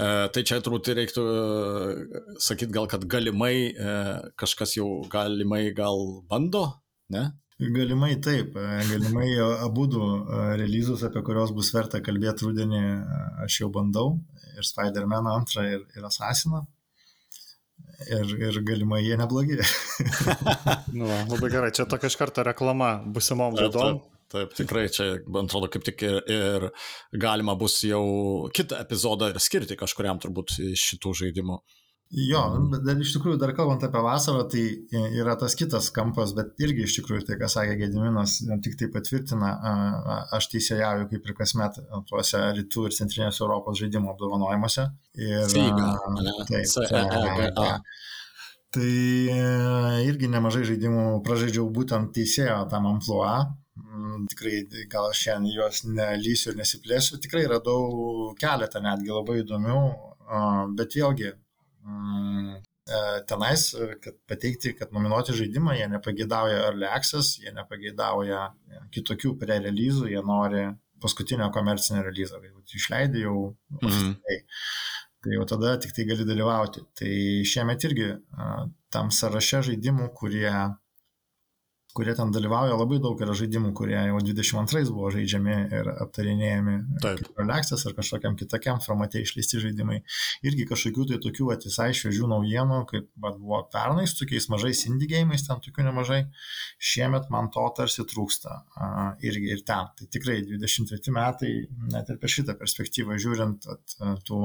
[0.00, 3.96] E, tai čia turbūt reiktų e, sakyti gal, kad galimai e,
[4.40, 6.64] kažkas jau galimai gal bando,
[7.12, 7.28] ne?
[7.60, 9.28] Galimai taip, e, galimai
[9.60, 14.16] abu du e, releasus, apie kuriuos bus verta kalbėti rudenį, e, aš jau bandau.
[14.56, 16.64] Ir Spider-Man antrą, ir, ir Assassiną.
[18.02, 19.60] Ir, ir galimai jie neblogi.
[20.98, 24.00] nu, labai gerai, čia tokia iš karto reklama busimom laidom.
[24.00, 26.66] Taip, taip, tikrai čia, man atrodo, kaip tik ir, ir
[27.22, 28.02] galima bus jau
[28.56, 31.60] kitą epizodą ir skirti kažkuriam turbūt iš šitų žaidimų.
[32.12, 34.62] Jo, bet dar iš tikrųjų, dar kalbant apie vasarą, tai
[35.16, 39.52] yra tas kitas kampas, bet irgi iš tikrųjų tai, ką sakė Gediminas, tik tai patvirtina,
[40.36, 41.78] aš teisėjauju kaip ir kasmet
[42.10, 44.84] tuose rytų ir centrinės Europos žaidimų apdovanojimuose.
[45.16, 45.80] Ir, taip,
[46.50, 47.70] tai,
[48.76, 48.92] tai
[50.04, 53.38] irgi nemažai žaidimų pražaidžiau būtent teisėjo tam ampluą.
[53.80, 54.58] Mm, tikrai
[54.92, 59.78] gal šiandien juos nelysiu ir nesiplėsiu, tikrai radau keletą netgi labai įdomių,
[60.76, 61.36] bet vėlgi e,
[63.28, 68.48] tenais, e, kad pateikti, kad nominuoti žaidimą, jie nepagėdauja early access, jie nepagėdauja
[68.94, 70.66] kitokių pre-releazų, jie nori
[71.02, 73.38] paskutinio komercinio releazo, kai išleidai jau.
[73.82, 74.18] Mm.
[75.22, 76.80] Tai jau tada tik tai gali dalyvauti.
[76.98, 77.10] Tai
[77.46, 78.08] šiemet irgi
[78.90, 80.50] tam sąraše žaidimų, kurie
[81.96, 87.40] kurie ten dalyvauja, labai daug yra žaidimų, kurie jau 22 buvo žaidžiami ir aptarinėjami kaip
[87.40, 90.00] relaksas ar kažkokiam kitokiam formate išleisti žaidimai.
[90.46, 95.10] Irgi kažkokių tai tokių visai šviežių naujienų, kaip vat, buvo pernai su tokiais mažais indie
[95.12, 96.22] gėjimais, ten tokių nemažai.
[96.92, 99.92] Šiemet man to tarsi trūksta uh, irgi ir ten.
[99.98, 101.54] Tai tikrai 23 metai,
[101.92, 104.42] net ir per šitą perspektyvą žiūrint, at, tų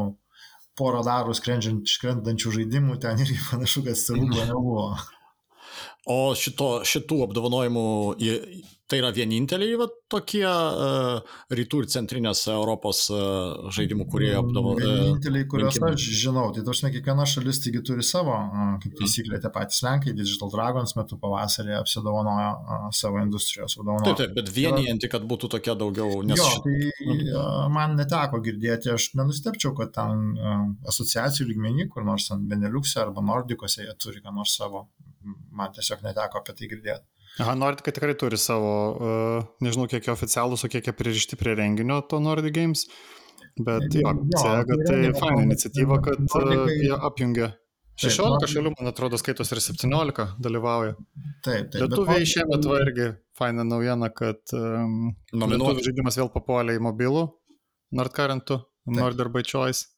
[0.78, 4.90] porą darų skrendančių žaidimų ten irgi panašu, kad stebuklo nebuvo.
[6.08, 7.88] O šito, šitų apdovanojimų
[8.88, 11.20] tai yra vieninteliai va, tokie uh,
[11.54, 14.94] rytų ir centrinės Europos uh, žaidimų, kurie apdovanoja.
[15.02, 19.52] Vieninteliai, kuriuos aš žinau, tai dažnai kiekviena šalis taigi turi savo, uh, kaip taisyklė, tie
[19.54, 24.06] patys Lenkai, Digital Dragons metu pavasarį apsidovanojo uh, savo industrijos vadovą.
[24.08, 26.22] Taip, taip, bet vienijanti, kad būtų tokia daugiau.
[26.28, 32.08] Nes jo, tai uh, man neteko girdėti, aš nenustepčiau, kad ten uh, asociacijų lygmenį, kur
[32.08, 34.88] nors ant Beneliuxe arba Nordikose jie turi ką nors savo
[35.52, 37.17] man tiesiog neteko apie tai girdėti.
[37.38, 42.20] Aha, Nordic tikrai turi savo, uh, nežinau kiek oficialus, o kiek pririšti prie renginio to
[42.24, 42.88] Nordic Games,
[43.62, 47.52] bet jo, jo Sega tai, tai faina iniciatyva, kad uh, jie apjungia
[47.98, 50.94] 16 šalių, man atrodo, skaitos ir 17 dalyvauja.
[51.46, 51.78] Taip, taip.
[51.82, 52.30] Lietuviai bet...
[52.30, 57.26] šiemet va irgi faina naujiena, kad um, Nominuotas žaidimas vėl papuolė į mobilų
[57.98, 58.60] Nordcarentų,
[58.94, 59.90] Norder by Choice.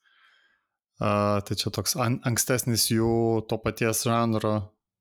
[1.00, 4.56] Uh, tai čia toks an ankstesnis jų to paties žanro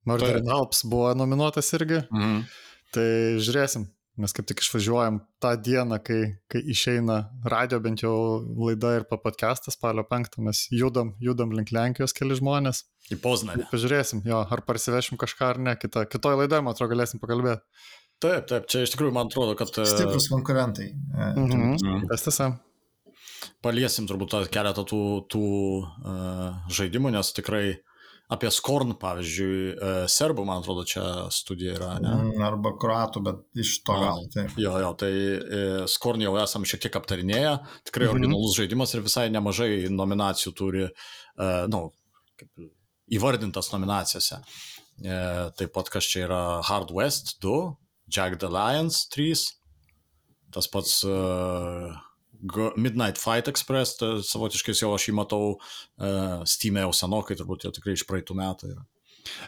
[0.09, 2.03] Murder in Alps buvo nominuotas irgi.
[2.09, 2.43] Mhm.
[2.95, 3.09] Tai
[3.45, 3.85] žiūrėsim,
[4.19, 7.19] mes kaip tik išvažiuojam tą dieną, kai, kai išeina
[7.53, 8.15] radio bent jau
[8.59, 12.83] laida ir podcastas spalio 5, mes judam, judam link Lenkijos keli žmonės.
[13.13, 13.69] Į Poznanį.
[13.71, 17.63] Pažiūrėsim, jo, ar parsivešim kažką ar ne, kita, kitoj laidoje, man atrodo, galėsim pakalbėti.
[18.19, 19.71] Taip, taip, čia iš tikrųjų man atrodo, kad...
[19.79, 20.91] E, Stiprus konkurentai.
[21.15, 21.77] Mhm.
[21.77, 22.09] Mhm.
[22.11, 22.51] Tas tiesa.
[23.63, 25.45] Paliesim turbūt keletą tų, tų
[25.79, 27.79] uh, žaidimų, nes tikrai
[28.33, 31.91] apie Skorn, pavyzdžiui, uh, serbų, man atrodo, čia studija yra.
[32.03, 32.13] Ne?
[32.13, 34.25] Mm, arba kruatų, bet iš to gal.
[34.61, 37.55] Jo, jo, tai uh, Skorn jau esam šiek tiek aptarinėję,
[37.89, 38.17] tikrai mhm.
[38.17, 40.89] originalus žaidimas ir visai nemažai nominacijų turi,
[41.39, 41.87] na, nu,
[42.39, 42.69] kaip
[43.19, 44.43] įvardintas nominacijose.
[44.99, 47.55] Taip pat kas čia yra Hard West 2,
[48.11, 49.47] Jack the Lions 3,
[50.53, 51.95] tas pats uh,
[52.77, 57.75] Midnight Fight Express, tai savotiškai jau aš jį matau uh, Steam'e jau senokai, turbūt jau
[57.75, 58.87] tikrai iš praeitų metų yra.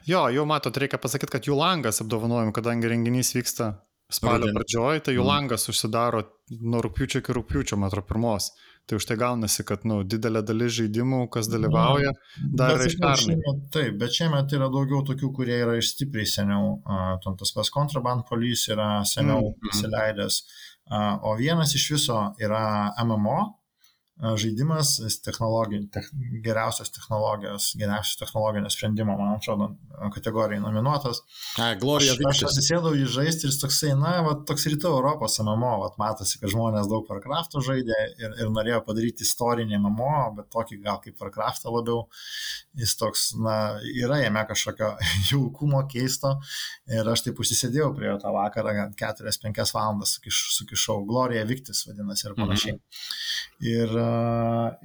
[0.08, 3.76] Jo, jau matot, reikia pasakyti, kad jų langas apdovanojimų, kadangi renginys vyksta
[4.10, 4.58] spalio Rudenį.
[4.58, 5.30] pradžioj, tai jų mm.
[5.30, 6.24] langas užsidaro
[6.60, 8.50] nuo rūpiučio iki rūpiučio, man atrodo, pirmos.
[8.88, 12.10] Tai už tai gaunasi, kad nu, didelė dalis žaidimų, kas dalyvauja,
[12.58, 13.36] dar yra iš pernai.
[13.70, 16.80] Taip, bet šiemet yra daugiau tokių, kurie yra iš stipriai seniau.
[16.80, 19.70] Uh, tas pas Contraband Police yra seniau mm.
[19.70, 20.40] įsileidęs.
[20.42, 22.64] Mm o vienas iš viso yra
[23.04, 23.40] MMO
[24.20, 26.02] žaidimas, technologi, te,
[26.44, 29.70] geriausios technologijos, geriausios technologinio sprendimo, man atrodo,
[30.14, 31.22] kategorijai nominuotas.
[31.58, 35.72] A, Glorija Aš, aš atsisėdau į žaisti ir toksai, na, va, toks rytų Europos MMO,
[35.84, 40.82] va, matosi, kad žmonės daug Warcraft'o žaidė ir, ir norėjo padaryti istorinį MMO, bet tokį
[40.84, 42.04] gal kaip Warcraft'ą labiau.
[42.78, 43.54] Jis toks, na,
[43.98, 44.92] yra jame kažkokio
[45.30, 46.36] jaukumo keisto
[46.90, 52.28] ir aš taip užsisėdėjau prie jo tą vakarą, 4-5 valandas sukiš, sukišau, Glorija Viktis vadinasi
[52.28, 52.76] ir panašiai.
[52.76, 53.16] Mhm.
[53.70, 53.96] Ir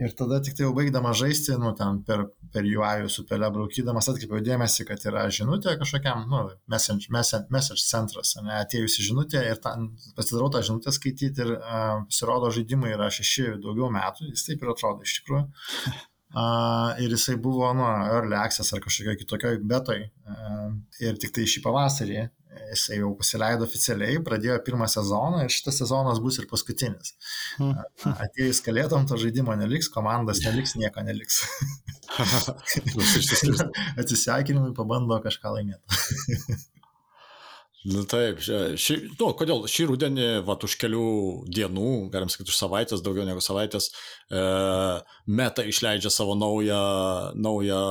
[0.02, 4.10] ir tada tik tai jau baigdama žaisti, nu, ten per, per UI su pele braukydamas
[4.12, 9.62] atkreipiau dėmesį, kad yra žinutė kažkokiam, nu, message, message, message centras, ne, atėjusi žinutė ir
[9.64, 14.66] ten pasidarau tą žinutę skaityti ir uh, pasirodo žaidimai yra šeši daugiau metų, jis taip
[14.66, 15.48] ir atrodo iš tikrųjų.
[16.36, 20.02] Uh, ir jisai buvo, nu, early access ar kažkokioj kitokioj betoj.
[20.28, 22.26] Uh, ir tik tai šį pavasarį
[22.72, 27.14] jisai jau pasileido oficialiai, pradėjo pirmą sezoną ir šitas sezonas bus ir paskutinis.
[27.60, 27.74] Hmm.
[28.28, 31.42] Atėjus kalėtom, to žaidimo neliks, komandos neliks, nieko neliks.
[34.02, 36.64] Atsisveikinimui pabando kažką laimėti.
[37.86, 41.10] Na taip, šį, nu, kodėl šį rudenį, va, už kelių
[41.54, 43.92] dienų, galim sakyti, už savaitės, daugiau negu savaitės,
[44.34, 44.42] e,
[45.30, 46.80] Meta išleidžia savo naują,
[47.38, 47.82] naują,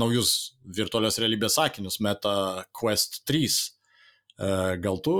[0.00, 0.32] naujus
[0.64, 3.44] virtualios realybės sakinius, Meta Quest 3.
[3.44, 5.18] E, gal tu,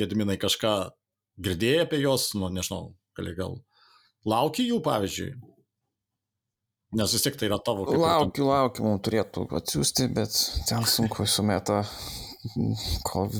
[0.00, 0.72] Gediminai, kažką
[1.44, 3.60] girdėjai apie juos, nu, nežinau, gali gal
[4.24, 5.34] lauki jų, pavyzdžiui?
[6.96, 7.84] Nes vis tiek tai yra tavo.
[7.92, 10.32] Laukiu, laukiu, mums turėtų atsiųsti, bet
[10.70, 11.82] ten sunku su meta.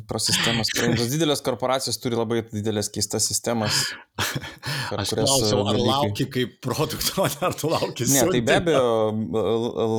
[0.08, 0.70] Pro sistemas.
[1.10, 3.82] Didelės korporacijos turi labai didelės keistas sistemas.
[4.96, 5.86] Aš klausiau, ar dalykai...
[5.90, 8.08] lauki kaip produkto, ar tu lauki?
[8.12, 8.90] Ne, tai be abejo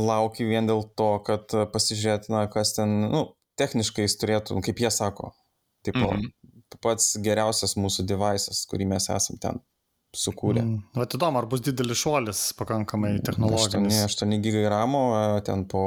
[0.08, 3.24] lauki vien dėl to, kad pasižiūrėt, na, kas ten, nu,
[3.60, 5.34] techniškai jis turėtų, kaip jie sako,
[5.88, 6.78] tipo, mm -hmm.
[6.84, 9.64] pats geriausias mūsų devices, kurį mes esam ten
[10.16, 10.64] sukūrė.
[10.64, 10.84] Mm.
[10.98, 14.00] Vat įdomu, ar bus didelis šuolis pakankamai technologinis.
[14.06, 15.04] 8, 8 gigai ramo,
[15.46, 15.84] ten po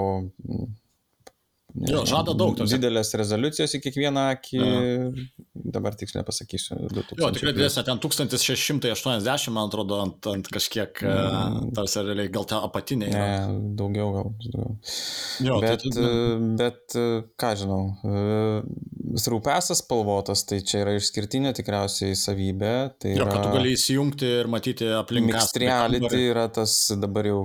[1.75, 2.57] Jo, žada daug.
[2.59, 2.73] Tos.
[2.73, 5.25] Didelės rezoliucijos į kiekvieną akį, Aha.
[5.77, 6.79] dabar tiksliai nepasakysiu.
[6.91, 7.21] 2000.
[7.23, 11.71] Jo, tikrai didesnė, ten 1680, man atrodo, ant, ant kažkiek, mm.
[11.79, 13.13] tarsi realiai gal ten apatiniai.
[13.15, 14.33] Ne, daugiau gal.
[14.47, 14.77] Daugiau.
[15.47, 16.11] Jo, bet, tai, tai...
[16.61, 16.99] bet,
[17.41, 17.83] ką žinau,
[19.31, 22.75] rūpesas spalvotas, tai čia yra išskirtinė tikriausiai savybė.
[23.01, 23.31] Tai jo, yra...
[23.31, 25.35] kad tu gali įsijungti ir matyti aplinką.
[25.35, 27.41] Mixed reality yra tas dabar jau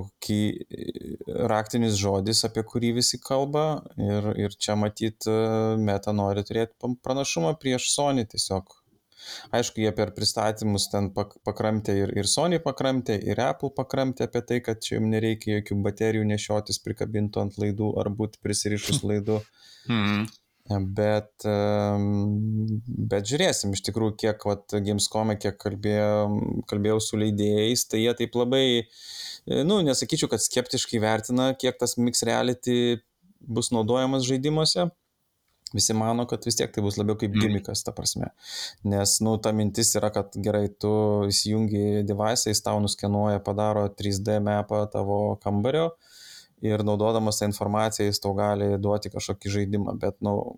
[1.50, 3.66] raktinis žodis, apie kurį visi kalba.
[4.00, 5.28] Ir ir, ir čia matyt
[5.78, 8.74] Meta nori turėti pranašumą prieš Sony tiesiog.
[9.56, 14.60] Aišku, jie per pristatymus ten pakramtė ir, ir Sony pakramtė, ir Apple pakramtė apie tai,
[14.64, 19.40] kad čia jums nereikia jokių baterijų nešiotis prikabintų ant laidų ar būti prisirišus laidų.
[19.90, 20.26] Mm.
[20.66, 26.24] Bet, bet žiūrėsim, iš tikrųjų, kiek vat, Gamescom, kiek kalbėjau,
[26.66, 28.64] kalbėjau su leidėjais, tai jie taip labai,
[29.46, 32.96] nu, nesakyčiau, kad skeptiškai vertina, kiek tas mix reality
[33.40, 34.88] bus naudojamas žaidimuose,
[35.74, 37.42] visi mano, kad vis tiek tai bus labiau kaip mm.
[37.42, 38.30] gimikas, ta prasme.
[38.86, 40.92] Nes, nu, ta mintis yra, kad gerai, tu
[41.30, 45.90] įsijungi device, jis tau nuskenuoja, padaro 3D mapą tavo kambario
[46.64, 50.56] ir naudodamas tą informaciją jis tau gali duoti kažkokį žaidimą, bet, nu,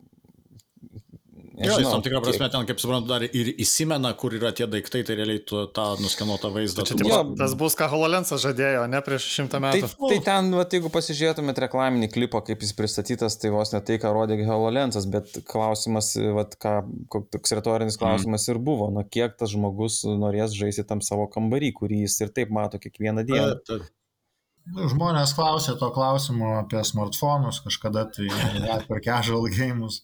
[1.59, 5.03] Jo, jis tam tikrą prasme ten, kaip suprantu, dar ir įsimena, kur yra tie daiktai,
[5.07, 6.85] tai realiai tu tą nuskenuotą vaizdą.
[6.85, 9.91] Tai čia, tipo, tas bus, ką Hololensas žadėjo, ne prieš šimtą metų.
[9.91, 13.99] Tai, tai ten, va, jeigu pasižiūrėtumėt reklaminį klipą, kaip jis pristatytas, tai vos ne tai,
[14.03, 16.77] ką rodė Hololensas, bet klausimas, va, ką,
[17.35, 18.03] toks retorinis mm.
[18.05, 18.55] klausimas mm.
[18.55, 22.55] ir buvo, nu kiek tas žmogus norės žaisti tam savo kambarį, kurį jis ir taip
[22.55, 23.55] mato kiekvieną dieną.
[23.67, 23.98] Ta, ta.
[24.69, 30.03] Žmonės klausė to klausimo apie smartfonus kažkada, tai hyper casual gėjimus,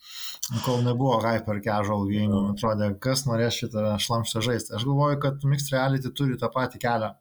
[0.65, 4.73] kol nebuvo hyper casual gėjimų, atrodė, kas norės šitą šlamštą žaisti.
[4.79, 7.13] Aš galvoju, kad Mixed Reality turi tą patį kelią.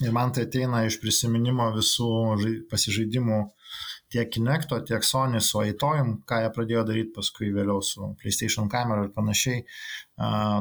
[0.00, 2.08] Ir man tai ateina iš prisiminimo visų
[2.72, 3.42] pasižaidimų
[4.12, 9.04] tiek Kinecto, tiek Sony su Aitojum, ką jie pradėjo daryti paskui vėliau su PlayStation kamera
[9.04, 9.66] ir panašiai.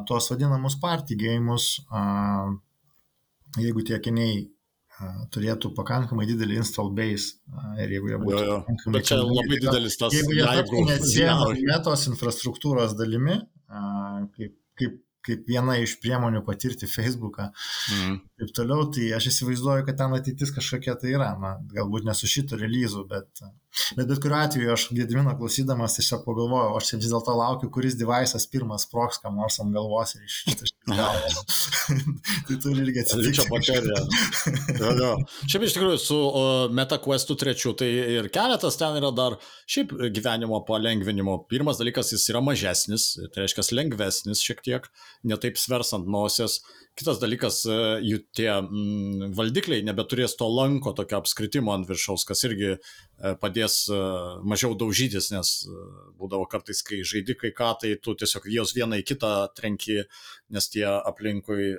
[0.08, 1.74] Tuos vadinamus party gėjimus,
[3.60, 4.50] jeigu tie kiniai
[5.34, 7.38] turėtų pakankamai didelį install base
[7.82, 8.96] ir jeigu jie būtų jo, jo.
[8.96, 10.16] Bet čia labai didelis tas...
[10.16, 13.40] Jeigu jie taptų neatsiejama metos infrastruktūros dalimi,
[14.36, 17.50] kaip, kaip kaip viena iš priemonių patirti Facebooką.
[17.94, 18.16] Mm.
[18.42, 21.32] Taip toliau, tai aš įsivaizduoju, kad ten ateitis kažkokia tai yra.
[21.42, 23.44] Na, galbūt ne su šito releazu, bet,
[23.98, 27.96] bet bet kuriuo atveju aš Gedimino klausydamas tiesiog pagalvojau, aš čia vis dėlto laukiu, kuris
[28.00, 31.46] devaisas pirmas sproks kam nors ant galvos ir iš šito galvo.
[32.48, 33.38] tai turi irgi atsitikti.
[33.40, 35.14] Čia baterija.
[35.46, 36.20] Šiaip iš tikrųjų su
[36.76, 39.38] MetaQuest 3 tai ir keletas ten yra dar
[39.72, 41.40] šiaip gyvenimo palengvinimo.
[41.52, 44.88] Pirmas dalykas, jis yra mažesnis, tai reiškia lengvesnis šiek tiek
[45.28, 46.60] netaip svers ant nosies.
[47.00, 52.44] Kitas dalykas, e, jų tie mm, valdikliai nebeturės to lanko, tokio apskritimo ant viršaus, kas
[52.50, 52.80] irgi e,
[53.40, 54.00] padės e,
[54.44, 55.54] mažiau daužytis, nes
[56.20, 60.02] būdavo kartais, kai žaidi kai ką, tai tu tiesiog jos vieną į kitą trenki,
[60.52, 61.72] nes tie aplinkui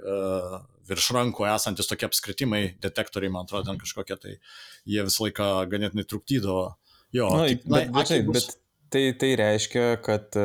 [0.88, 4.38] virš rankų esantis tokie apskritimai, detektoriai, man atrodo, ten kažkokie, tai
[4.88, 6.70] jie visą laiką ganėtinai trukdydavo.
[7.12, 8.38] Jo, na, tai, bet, bet, bus...
[8.40, 8.62] bet
[8.92, 10.42] Tai, tai reiškia, kad e,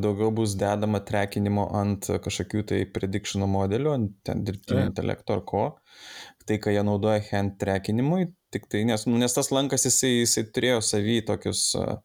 [0.00, 3.92] daugiau bus dedama trekinimo ant kažkokių tai predictiono modelių,
[4.24, 5.64] ten dirbtinio intelekto ar ko.
[6.48, 10.46] Tai, ką jie naudoja hand trekinimui, tik tai, nes, nu, nes tas lankas jisai, jisai
[10.48, 11.98] turėjo savy tokius, e,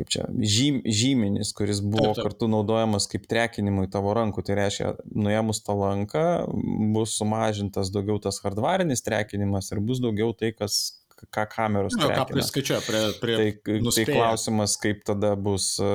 [0.00, 2.26] kaip čia, žym, žyminis, kuris buvo taip, taip.
[2.26, 4.48] kartu naudojamas kaip trekinimui tavo rankų.
[4.50, 6.26] Tai reiškia, nuėmus tą lanką
[6.96, 10.97] bus sumažintas daugiau tas hardvarinis trekinimas ir bus daugiau tai, kas
[11.34, 11.96] ką kameros.
[11.98, 14.08] Na, ką priskaičiuoja prie, prie tai, tai nuspėja.
[14.08, 15.90] tai klausimas, kaip tada bus, e,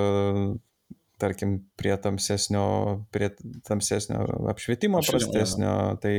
[1.23, 2.65] tarkim, prie tamsesnio,
[3.15, 3.31] prie
[3.67, 5.73] tamsesnio apšvietimo prastesnio.
[6.03, 6.13] Tai,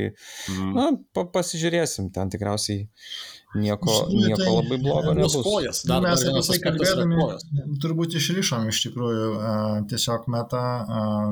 [0.53, 0.75] mm.
[0.77, 2.87] na, pa, pasižiūrėsim, ten tikriausiai
[3.55, 5.37] nieko, Žinai, nieko tai, labai blogo nebus.
[5.45, 7.29] Kojas, dar, mes apie tai kalbėdami,
[7.83, 9.29] turbūt išrišom iš tikrųjų,
[9.91, 10.65] tiesiog meta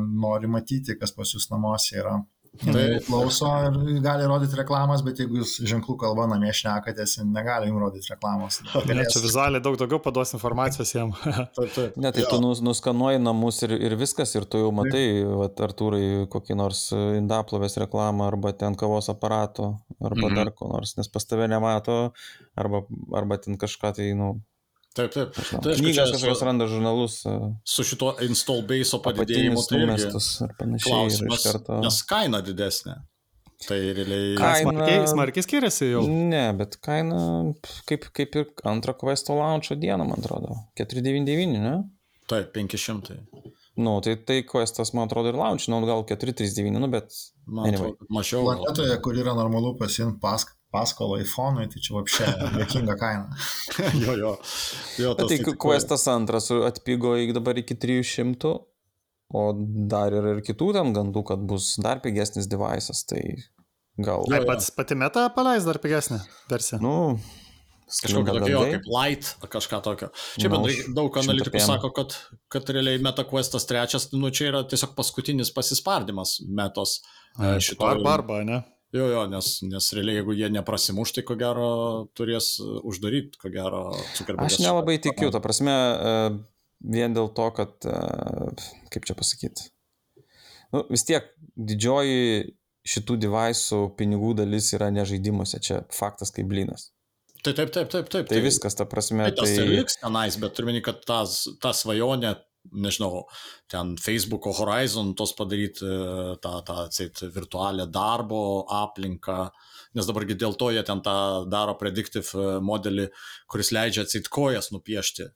[0.08, 2.22] nori matyti, kas pas jūs namuose yra.
[2.62, 7.82] Tai klauso ir gali rodyti reklamas, bet jeigu jūs ženklų kalba namie šnekatės, negali jums
[7.82, 8.60] rodyti reklamos.
[8.94, 11.16] Ne, čia vizualiai daug daugiau paduos informacijos jam.
[11.58, 11.98] taip, taip.
[11.98, 16.28] Ne, tai tu nus, nuskanuoji namus ir, ir viskas, ir tu jau matai, vat, Artūrai,
[16.30, 20.38] kokį nors indaplovės reklamą, arba ten kavos aparato, arba mhm.
[20.38, 21.98] dar ko nors, nes pas tave nemato,
[22.60, 22.86] arba,
[23.18, 24.36] arba ten kažką tai, nu,
[24.94, 25.34] Taip, taip.
[25.34, 27.16] Tai Knygas kažkokios randa žurnalus.
[27.66, 30.92] Su šito install base padidėjimu tai numestas ar panašiai.
[30.92, 31.80] Klausimas, karto...
[31.82, 33.00] Nes kaina didesnė.
[33.64, 34.36] Tai realiai...
[34.38, 34.70] Kaina...
[34.70, 36.04] Smarkiai, smarkiai skiriasi jau.
[36.06, 37.18] Ne, bet kaina
[37.90, 40.60] kaip, kaip ir antro questo launcho dieną, man atrodo.
[40.78, 41.76] 499, ne?
[42.30, 43.18] Taip, 500.
[43.84, 47.16] Nu, tai tai questas, man atrodo, ir launch, nu, gal 439, nu, bet...
[47.48, 47.96] Man anyway.
[47.96, 48.44] atrodo, mačiau.
[48.46, 52.30] Planetoje, kur yra normalu pasimti pask paskolą iPhone'ui, tai čia apšė
[52.62, 53.40] jokinga kaina.
[54.02, 54.34] jo, jo.
[55.02, 58.54] jo tai tai Questas antras atpigo iki dabar iki 300,
[59.34, 59.46] o
[59.90, 63.24] dar yra ir kitų ten gandų, kad bus dar pigesnis devices, tai
[64.02, 64.28] gal...
[64.34, 66.82] Ai, pats pati meta paleis dar pigesnę versiją.
[66.84, 66.98] Nu,
[67.94, 70.08] Kažkokio tokio, kaip light, kažką tokio.
[70.40, 72.16] Čia nu, bendrai daug analitikų sako, kad,
[72.52, 77.02] kad realiai MetaQuestas trečias, nu čia yra tiesiog paskutinis pasispardimas metos.
[77.62, 78.62] Šito arba arba, ne?
[78.94, 81.70] Jo, jo, nes, nes realiai jeigu jie neprasimuš, tai ko gero
[82.18, 84.60] turės uždaryti, ko gero Zuckerbergas.
[84.60, 86.12] Aš nelabai tikiu, ta prasme, e,
[86.94, 87.96] vien dėl to, kad, e,
[88.94, 89.66] kaip čia pasakyti,
[90.76, 91.26] nu, vis tiek
[91.58, 92.54] didžioji
[92.94, 96.92] šitų devaisų pinigų dalis yra ne žaidimuose, čia faktas kaip blinas.
[97.44, 98.28] Tai taip, taip, taip, taip.
[98.30, 99.26] Tai, tai viskas, ta prasme.
[99.26, 99.64] Tai tas tai...
[99.66, 102.38] ir liks tenais, bet turime, kad tas, ta svajonė
[102.72, 103.26] nežinau,
[103.72, 109.38] ten Facebook'o Horizon tos padaryti e, tą, tą atseit, virtualią darbo aplinką,
[109.98, 111.16] nes dabargi dėl to jie ten tą
[111.52, 113.10] daro predictive e, modelį,
[113.52, 115.30] kuris leidžia atseit kojas nupiešti.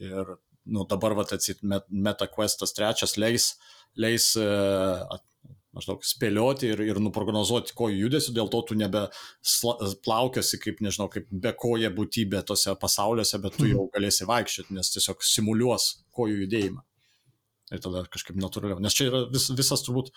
[0.00, 0.36] Ir
[0.70, 3.52] nu, dabar, va, atseit, MetaQuestas trečias leis,
[4.00, 4.48] leis e,
[5.76, 9.06] maždaug spėlioti ir, ir nuprognozuoti kojų judesių, dėl to tu nebe
[10.04, 13.74] plaukiosi kaip, nežinau, kaip be koja būtybė tose pasauliuose, bet tu mhm.
[13.76, 16.86] jau galėsi vaikščioti, nes tiesiog simuliuos kojų judėjimą.
[17.70, 18.82] Ir tada kažkaip natūraliau.
[18.82, 20.10] Nes čia yra vis, visas turbūt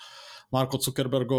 [0.54, 1.38] Marko Zuckerbergo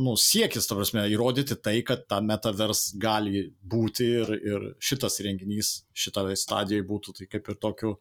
[0.00, 5.72] nu, siekis, ta prasme, įrodyti tai, kad ta metavers gali būti ir, ir šitas renginys
[5.96, 7.94] šitoje stadijoje būtų tai kaip ir tokiu,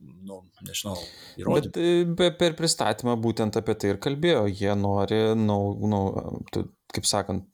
[0.00, 0.96] nu, nežinau,
[1.40, 1.84] įrodyti.
[2.18, 4.46] Bet e, per pristatymą būtent apie tai ir kalbėjo.
[4.50, 5.58] Jie nori, nu,
[5.90, 6.00] nu,
[6.94, 7.46] kaip sakant,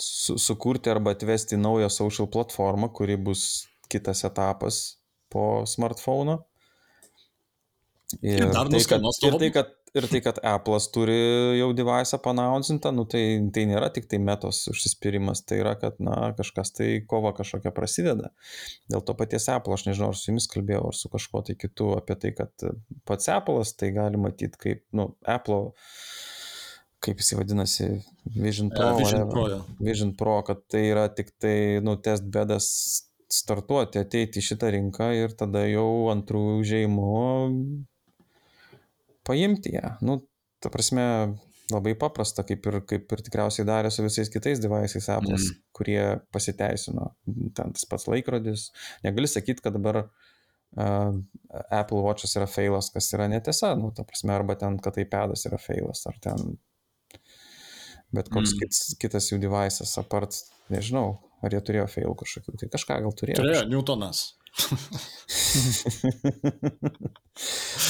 [0.00, 4.80] su, sukurti arba atvesti naują social platformą, kuri bus kitas etapas
[5.32, 6.38] po smartphone.
[8.20, 11.16] Ir, ir, tai, kad, ir, tai, kad, ir tai, kad Apple'as turi
[11.58, 13.22] jau device panaudintą, nu, tai,
[13.54, 18.30] tai nėra tik tai metos užsispyrimas, tai yra, kad na, kažkas tai kova kažkokia prasideda.
[18.90, 21.92] Dėl to paties Apple, aš nežinau, ar su jumis kalbėjau, ar su kažkuo tai kitu
[21.98, 22.68] apie tai, kad
[23.08, 25.72] pats Apple'as tai gali matyti kaip, nu, Apple
[27.00, 27.92] kaip jis vadinasi,
[28.36, 28.90] Vision Pro.
[28.90, 29.60] Yeah, Vision, Pro ja.
[29.80, 32.68] Vision Pro, kad tai yra tik tai, nu, test bedas
[33.30, 37.06] startuoti, ateiti į šitą rinką ir tada jau antrų užėjimų
[39.30, 39.94] paimti ją.
[40.04, 40.18] Nu,
[40.60, 41.06] ta prasme,
[41.70, 45.60] labai paprasta, kaip ir, kaip ir tikriausiai darė su visais kitais device'ais Apple'as, mm.
[45.76, 46.00] kurie
[46.34, 47.12] pasiteisino.
[47.56, 48.70] Ten tas pats laikrodis.
[49.06, 51.12] Negali sakyti, kad dabar uh,
[51.70, 53.68] Apple Watch'as yra failas, kas yra netiesa.
[53.78, 56.38] Nu, ta prasme, arba ten, kad iPad'as yra failas, ar ten
[58.14, 58.58] bet koks mm.
[58.64, 60.32] kits, kitas jų device'as, apart,
[60.72, 61.08] nežinau,
[61.44, 63.38] ar jie turėjo fail kažkokių, tai kažką gal turėjo.
[63.38, 63.70] Turėjo, kažką.
[63.70, 64.18] Newtonas.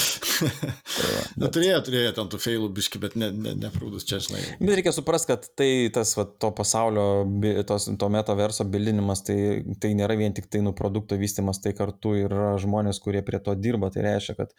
[1.41, 4.41] Na, turėjo, turėjo ten tų failų biški, bet ne, ne, neprūdus čia, žinai.
[4.59, 7.07] Bet reikia suprasti, kad tai tas va, to pasaulio,
[7.69, 9.37] tos, to metaverso bildinimas, tai,
[9.81, 13.55] tai nėra vien tik tai nu produkto vystimas, tai kartu yra žmonės, kurie prie to
[13.59, 13.91] dirba.
[13.93, 14.55] Tai reiškia, kad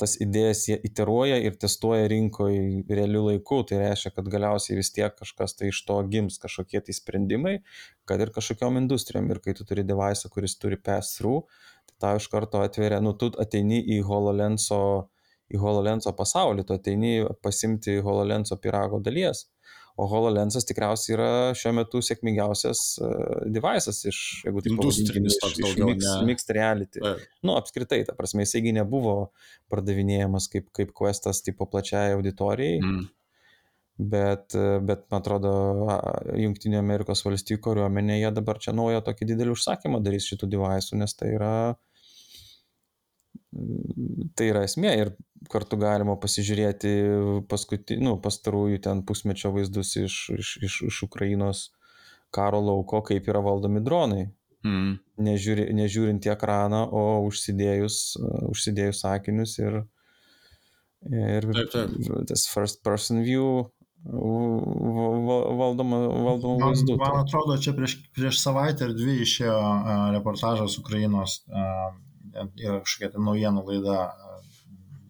[0.00, 5.14] tas idėjas jie iteruoja ir testuoja rinkoje realiu laiku, tai reiškia, kad galiausiai vis tiek
[5.14, 7.54] kažkas tai iš to gims kažkokie tai sprendimai,
[8.08, 9.30] kad ir kažkokiam industrijom.
[9.30, 11.46] Ir kai tu turi device, kuris turi pass-through,
[12.04, 14.84] tau iš karto atveria, nu, tu ateini į HoloLenso,
[15.52, 19.46] į HoloLenso pasaulį, tu ateini pasimti HoloLenso pirago dalies.
[19.94, 25.92] O HoloLensas tikriausiai yra šiuo metu sėkmingiausias uh, device'as iš, jeigu taip Industrinis toks daugiau.
[25.92, 26.24] Mix, ne...
[26.26, 26.98] mixed reality.
[26.98, 27.12] E.
[27.46, 29.12] Nu, apskritai, ta prasme, jisaigi nebuvo
[29.70, 32.80] pardavinėjamas kaip, kaip questas tipo plačiai auditorijai.
[32.82, 33.04] Mm.
[33.94, 35.54] Bet, bet, man atrodo,
[36.42, 41.14] Junktinio Amerikos valstybių kariuomenė, jie dabar čia naują tokį didelį užsakymą darys šitų device'ų, nes
[41.14, 41.54] tai yra,
[44.36, 44.92] tai yra esmė.
[45.00, 45.12] Ir
[45.52, 46.92] kartu galima pasižiūrėti
[47.50, 51.68] paskutinį, nu, pastarųjų ten pusmečio vaizdus iš, iš, iš, iš Ukrainos
[52.34, 54.24] karo lauko, kaip yra valdomi dronai.
[54.64, 54.96] Mm.
[55.24, 58.16] Nežiūri, nežiūrint į ekraną, o užsidėjus,
[58.48, 59.82] užsidėjus akinius ir,
[61.12, 61.90] ir taip, taip.
[62.30, 63.66] tas first person view
[64.04, 65.98] valdoma, valdoma
[66.58, 66.96] man, vaizdu.
[67.00, 69.60] Man atrodo, čia prieš, prieš savaitę ar dvi išėjo
[70.16, 71.92] reportažas Ukrainos, uh,
[72.34, 73.98] yra kažkokia tai naujienų laida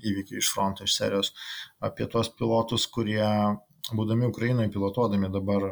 [0.05, 1.33] įvykiai iš fronto, iš serijos,
[1.85, 3.25] apie tuos pilotus, kurie,
[3.97, 5.71] būdami Ukrainoje, pilotuodami dabar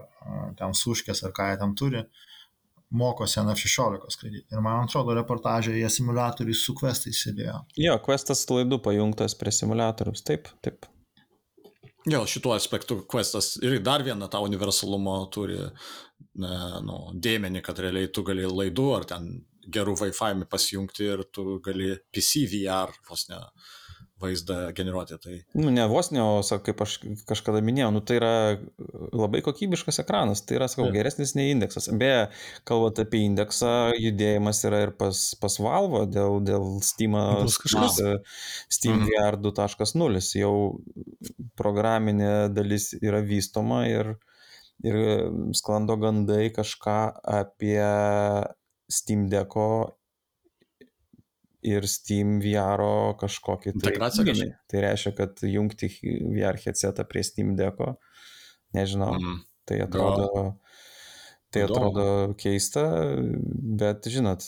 [0.59, 2.05] ten suškės ar ką jie ten turi,
[2.93, 4.47] mokosi NF16 skraidyti.
[4.53, 7.63] Ir man atrodo, reportažė jie simulatoriai su questais sėdėjo.
[7.81, 10.89] Jo, questas laidų pajungtas prie simulatorius, taip, taip.
[12.09, 15.61] Jo, šituo aspektu questas ir dar vieną tą universalumo turi
[16.43, 19.31] ne, nu, dėmenį, kad realiai tu gali laidų ar ten
[19.73, 23.41] gerų Wi-Fi pasijungti ir tu gali PC VR vos ne
[24.23, 25.19] vaizdą generuoti.
[25.23, 25.37] Tai...
[25.59, 26.97] Nu, ne vos ne, o kaip aš
[27.29, 28.33] kažkada minėjau, nu, tai yra
[29.11, 30.95] labai kokybiškas ekranas, tai yra, sakau, ja.
[30.97, 31.91] geresnis nei indeksas.
[31.99, 32.29] Beje,
[32.69, 37.19] kalbant apie indeksą, judėjimas yra ir pas, pas Valvo dėl, dėl Steam,
[37.59, 39.09] Steam mhm.
[39.11, 40.55] VR 2.0, jau
[41.59, 44.15] programinė dalis yra vystoma ir,
[44.87, 44.99] ir
[45.59, 46.99] sklando gandai kažką
[47.41, 47.79] apie
[48.93, 49.67] Steam Deco
[51.63, 52.83] ir Steam VR
[53.21, 53.95] kažkokį tai.
[53.97, 54.49] Kažkai.
[54.71, 55.91] Tai reiškia, kad jungti
[56.35, 57.95] VR headsetą prie Steam Deco,
[58.77, 59.39] nežinau, mm.
[59.71, 60.27] tai atrodo.
[60.33, 60.49] Go.
[61.53, 62.05] Tai atrodo
[62.41, 62.83] keista,
[63.77, 64.47] bet žinot,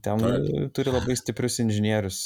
[0.00, 0.46] ten Taip.
[0.72, 2.20] turi labai stiprius inžinierius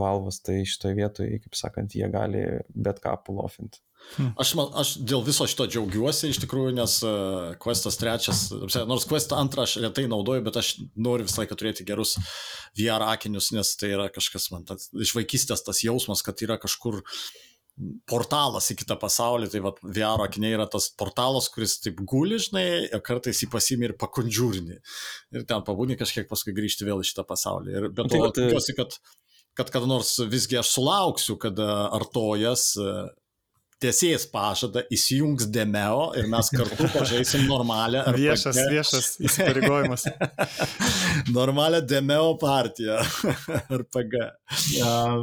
[0.00, 3.82] valvas, tai šitoje vietoje, kaip sakant, jie gali bet ką pulofinti.
[4.16, 4.32] Hmm.
[4.42, 8.48] Aš, man, aš dėl viso šito džiaugiuosi iš tikrųjų, nes uh, Questas trečias,
[8.88, 12.16] nors Quest antrą aš retai naudoju, bet aš noriu visą laiką turėti gerus
[12.78, 17.00] VR akinius, nes tai yra kažkas man tas, iš vaikystės tas jausmas, kad yra kažkur
[18.10, 22.66] portalas į kitą pasaulį, tai va, VR akiniai yra tas portalas, kuris taip guli, žinai,
[22.90, 24.76] ir kartais jį pasimė ir pakondžiūrini.
[25.38, 27.76] Ir ten pabūni kažkiek paskui grįžti vėl į šitą pasaulį.
[27.78, 28.98] Ir bet to tikiuosi, kad
[29.58, 32.70] kad kada nors visgi aš sulauksiu, kad artojas
[33.80, 38.02] tiesėjas pažada, įsijungs Demeo ir mes kartu pažaisim normalią.
[38.10, 38.20] RPG.
[38.20, 40.04] Viešas, viešas įsipareigojimas.
[41.38, 42.98] normalią Demeo partiją.
[43.80, 44.20] RPG.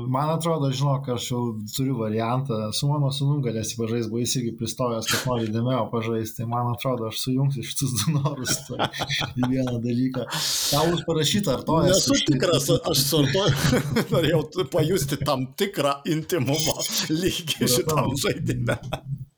[0.10, 1.42] Man atrodo, žinok, aš jau
[1.76, 6.50] turiu variantą, su mano sunu galėsi pažaisti, buvo įsigy pristojęs, kad nori Demeo pažaisti, tai
[6.50, 8.90] man atrodo, aš sujungsiu šitus du norus tai
[9.38, 10.26] į vieną dalyką.
[10.72, 12.16] Tau bus parašyta, ar to esu?
[12.16, 13.84] Nesu tikras, aš sortuoju,
[14.16, 16.78] norėjau pajusti tam tikrą intimumą
[17.14, 18.47] lygį šitam žaidimui.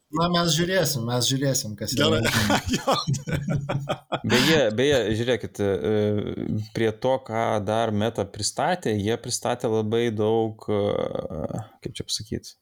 [0.09, 2.17] Na, mes žiūrėsim, mes žiūrėsim, kas yra.
[4.31, 5.91] beje, beje, žiūrėkit, e,
[6.73, 12.55] prie to, ką dar Meta pristatė, jie pristatė labai daug, e, kaip čia pasakyti,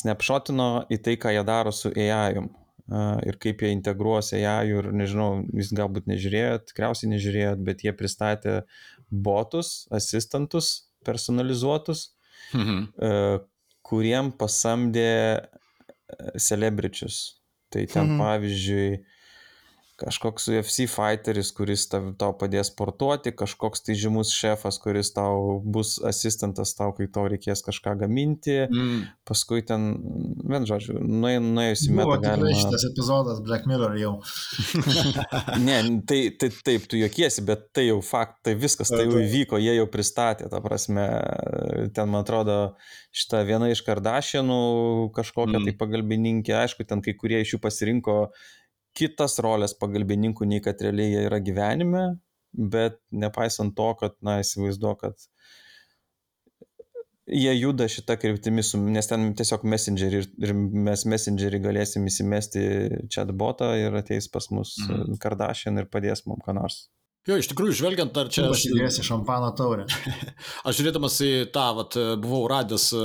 [0.00, 2.40] snapshotino į tai, ką jie daro su AI.
[2.40, 2.48] -um
[2.88, 7.92] e, ir kaip jie integruos AI ir nežinau, jūs galbūt nežiūrėjot, tikriausiai nežiūrėjot, bet jie
[7.92, 8.62] pristatė
[9.10, 12.14] botus, asistentus personalizuotus,
[12.54, 13.44] mhm.
[13.86, 15.10] Kuriem pasamdė
[16.38, 17.20] celebričius.
[17.72, 18.20] Tai ten mhm.
[18.22, 18.90] pavyzdžiui,
[19.96, 26.74] kažkoks UFC fighteris, kuris tau padės sportuoti, kažkoks tai žymus šefas, kuris tau bus asistentas
[26.76, 28.58] tau, kai tau reikės kažką gaminti.
[28.66, 29.06] Mm.
[29.28, 29.88] Paskui ten,
[30.44, 32.18] vien žodžiu, nuėjus į metą.
[32.26, 32.52] Galima...
[32.60, 34.12] šitas epizodas Black Mirror jau.
[35.68, 35.78] ne,
[36.08, 39.78] tai, tai taip, tu jokiesi, bet tai jau fakt, tai viskas, tai jau įvyko, jie
[39.78, 41.08] jau pristatė, ta prasme,
[41.96, 42.60] ten man atrodo,
[43.16, 44.60] šitą vieną iš Kardašienų
[45.16, 45.70] kažkokią mm.
[45.70, 48.20] tai pagalbininkė, aišku, ten kai kurie iš jų pasirinko
[48.96, 52.06] kitas rolės pagalbininkų, nei kad realiai jie yra gyvenime,
[52.56, 55.28] bet nepaisant to, kad, na, įsivaizduoju, kad
[57.26, 62.62] jie juda šitą kryptimį, nes ten tiesiog messengerį ir mes messengerį galėsim įsimesti
[63.12, 65.18] chatbotą ir ateis pas mus mm.
[65.22, 66.84] Kardashian ir padės mums ką nors.
[67.26, 68.44] Jo, iš tikrųjų, žvelgiant, ar čia...
[68.46, 69.84] Aš žiūrėsiu šampano taurę.
[70.68, 73.02] aš žiūrėdamas į tą, vat, buvau radęs e,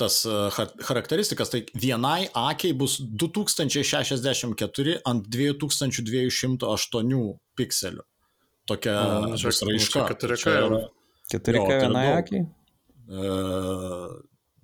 [0.00, 0.38] tas e,
[0.82, 7.22] charakteristikas, tai vienai akiai bus 2064 ant 2208
[7.60, 8.04] pikselių.
[8.70, 10.08] Tokia A, bus raiška.
[10.10, 10.80] 4K yra.
[11.30, 12.42] 4K vienai akiai?
[13.06, 13.22] E,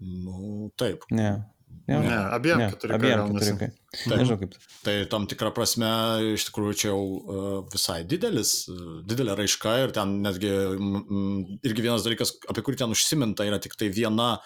[0.03, 1.07] nu, taip.
[1.15, 1.31] Ne.
[1.87, 2.95] Ja, ne, abiem ne, 4K.
[2.99, 3.71] Abiem 4K.
[4.05, 4.55] Tai, Nežinau kaip.
[4.85, 5.91] Tai tam tikrą prasme,
[6.35, 10.53] iš tikrųjų, čia jau uh, visai didelis, uh, didelė raiška ir ten netgi
[11.67, 14.37] irgi vienas dalykas, apie kurį ten užsiminta, yra tik tai viena,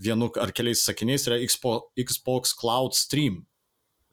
[0.00, 3.44] vienu ar keliais sakiniais, yra Xbox, Xbox Cloud Stream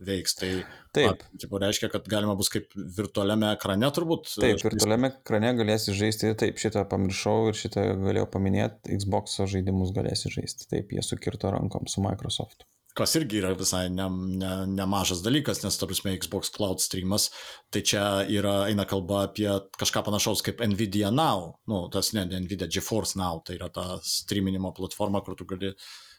[0.06, 0.36] veiks.
[0.40, 0.52] Tai
[0.96, 1.24] Taip.
[1.40, 4.32] Tipo, reiškia, kad galima bus kaip virtualiame ekrane turbūt.
[4.40, 10.32] Taip, virtualiame ekrane galėsi žaisti, taip, šitą pamiršau ir šitą galėjau paminėti, Xbox žaidimus galėsi
[10.32, 14.08] žaisti, taip, jie sukirto rankom su Microsoft kas irgi yra visai ne,
[14.40, 17.28] ne, nemažas dalykas, nes, ta prasme, Xbox Cloud streamas,
[17.74, 22.42] tai čia yra, eina kalba apie kažką panašaus kaip Nvidia Now, nu, tas ne, ne
[22.46, 25.74] Nvidia GeForce Now, tai yra ta streaminimo platforma, kur tu gali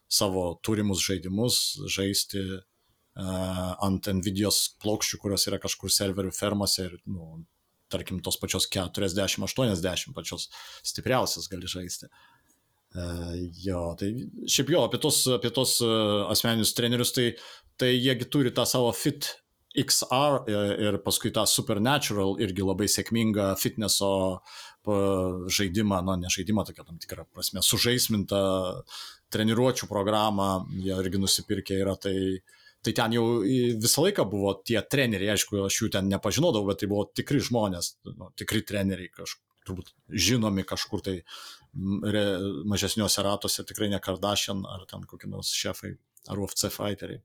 [0.07, 1.59] savo turimus žaidimus
[1.97, 7.47] žaisti uh, ant Nvidios plokščių, kurios yra kažkur serverių fermose ir, nu,
[7.93, 10.51] tarkim, tos pačios 40-80 pačios
[10.85, 12.11] stipriausias gali žaisti.
[12.11, 12.36] Uh,
[13.65, 14.13] Jo, tai
[14.49, 15.79] šiaip jo, apie tos, apie tos
[16.33, 17.27] asmeninius trenerius, tai,
[17.77, 19.35] tai jiegi turi tą savo fit
[19.77, 20.47] XR
[20.81, 24.41] ir paskui tą Supernatural irgi labai sėkmingą fitneso
[24.87, 28.41] žaidimą, na, ne žaidimą, tokia tam tikrą prasme, sužaismintą
[29.35, 32.15] treniruočio programą, jie irgi nusipirkė yra, tai,
[32.87, 33.25] tai ten jau
[33.83, 37.97] visą laiką buvo tie treneriai, aišku, aš jų ten nepažinodavau, bet tai buvo tikri žmonės,
[38.15, 41.17] nu, tikri treneriai, kažkur, turbūt žinomi kažkur tai
[42.03, 42.25] re,
[42.69, 45.95] mažesniuose ratuose, tikrai ne Kardashian ar ten kokie nors šefai
[46.31, 47.23] ar UFC fighteriai.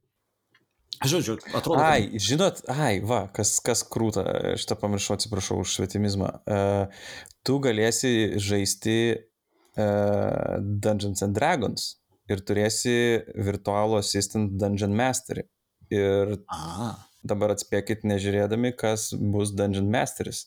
[1.01, 1.79] Žodžiu, atrodo.
[1.81, 2.21] Ai, kad...
[2.21, 4.21] žinot, ai, va, kas, kas krūta,
[4.59, 6.29] šitą pamiršau, atsiprašau už švietimizmą.
[6.45, 7.05] Uh,
[7.47, 11.87] tu galėsi žaisti uh, Dungeons and Dragons
[12.29, 12.93] ir turėsi
[13.33, 15.47] virtualų assistant Dungeon Masterį.
[15.91, 16.91] Ir A.
[17.27, 20.45] dabar atspėkit, nežiūrėdami, kas bus Dungeon Masteris.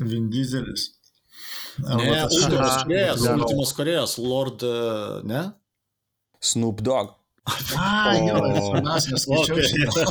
[0.00, 0.90] Vin Dieselis.
[1.82, 4.64] Ne, Ultimas Korėjas, Ultimas Korėjas, Lord,
[5.28, 5.42] ne?
[6.42, 7.18] Snoop Dogg.
[7.74, 8.38] A, jo,
[8.86, 10.04] mes neskaičiau šitą.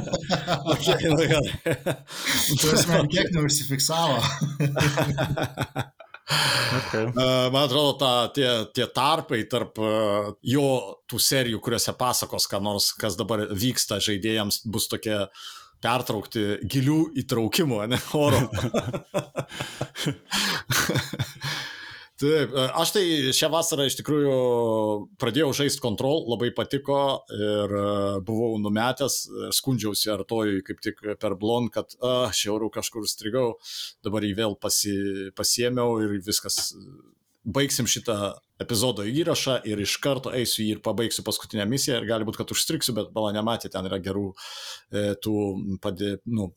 [0.74, 1.76] Okay, nu gerai.
[2.60, 4.18] Tu esi man kiek neužsifiksavo.
[6.82, 7.08] Okay.
[7.52, 9.80] Man atrodo, ta, tie, tie tarpai tarp
[10.48, 10.68] jo
[11.10, 15.18] tų serijų, kuriuose pasakos, ką nors, kas dabar vyksta žaidėjams, bus tokie
[15.82, 18.44] pertraukti gilių įtraukimų, ne oro.
[22.22, 23.04] Taip, aš tai
[23.34, 24.34] šią vasarą iš tikrųjų
[25.22, 27.00] pradėjau žaisti kontrol, labai patiko
[27.34, 27.74] ir
[28.28, 29.16] buvau numetęs,
[29.58, 33.56] skundžiausi ar toj kaip tik per blon, kad aš jau kažkur strigau,
[34.06, 34.94] dabar jį vėl pasi,
[35.38, 36.76] pasiemiau ir viskas
[37.42, 42.42] baigsim šitą epizodo įrašą ir iš karto eisiu ir pabaigsiu paskutinę misiją ir gali būti,
[42.42, 45.36] kad užstrigsiu, bet bala nematė, ten yra gerų e, tų
[45.82, 46.52] padė, nu,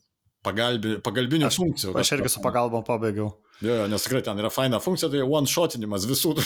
[0.45, 1.97] pagalbi, pagalbinių Aš- funkcijų.
[2.01, 3.33] Aš irgi su pagalbom pabaigiau.
[3.63, 6.35] Jo, jo, nes tikrai ten yra faina funkcija, tai one-shotinimas visų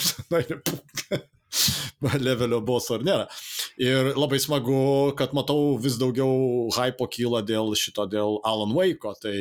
[2.29, 3.27] levelio boso ar nėra.
[3.81, 4.79] Ir labai smagu,
[5.19, 9.39] kad matau vis daugiau hypo kyla dėl šito, dėl Alan Wake'o, tai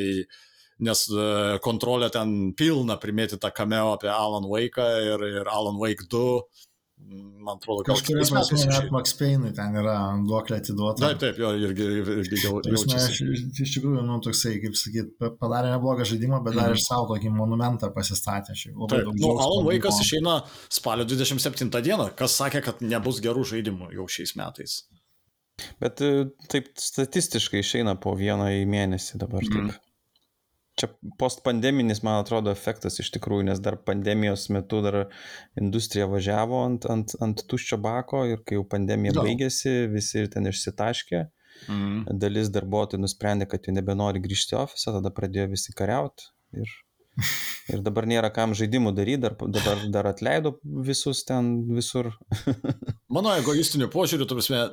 [0.84, 6.24] nes e, kontrolė ten pilna primėtyta cameo apie Alan Wake'ą ir, ir Alan Wake 2,
[7.08, 8.90] man atrodo, gal Kažkuria prasme net.
[8.92, 9.94] Max Payne'ui ten yra
[10.28, 11.00] duoklė atiduota.
[11.06, 11.86] Taip, taip, jo, irgi,
[12.20, 13.20] irgi jau, Ta prasme, Aš
[13.64, 16.76] iš tikrųjų, nu, toksai, kaip sakyt, pa- padarė neblogą žaidimą, bet dar Mhm.
[16.76, 18.52] ir savo tokį monumentą pasistatė.
[18.58, 19.72] Šiaip labai Taip, nu, Alan buvo.
[20.04, 20.36] išeina
[20.68, 24.82] spalio 27 dieną, kas sakė, kad nebus gerų žaidimų jau šiais metais.
[25.80, 29.40] Bet e, taip statistiškai išeina po vieną į mėnesį dabar.
[29.42, 29.74] Taip.
[30.78, 35.00] Čia postpandeminis, man atrodo, efektas iš tikrųjų, nes dar pandemijos metu dar
[35.58, 39.24] industrija važiavo ant, ant, ant tuščio bako ir kai jau pandemija Jo.
[39.26, 41.26] baigėsi, visi ir ten išsitaškė,
[41.66, 42.04] Mm.
[42.22, 46.28] dalis darbuotojų nusprendė, kad jau nebenori grįžti į ofisą, tada pradėjo visi kariauti.
[46.54, 46.70] Ir,
[47.74, 52.12] ir dabar nėra kam žaidimų daryti, dar, dabar dar atleido visus ten visur.
[53.16, 54.68] Mano egoistiniu požiūriu, tu prasme,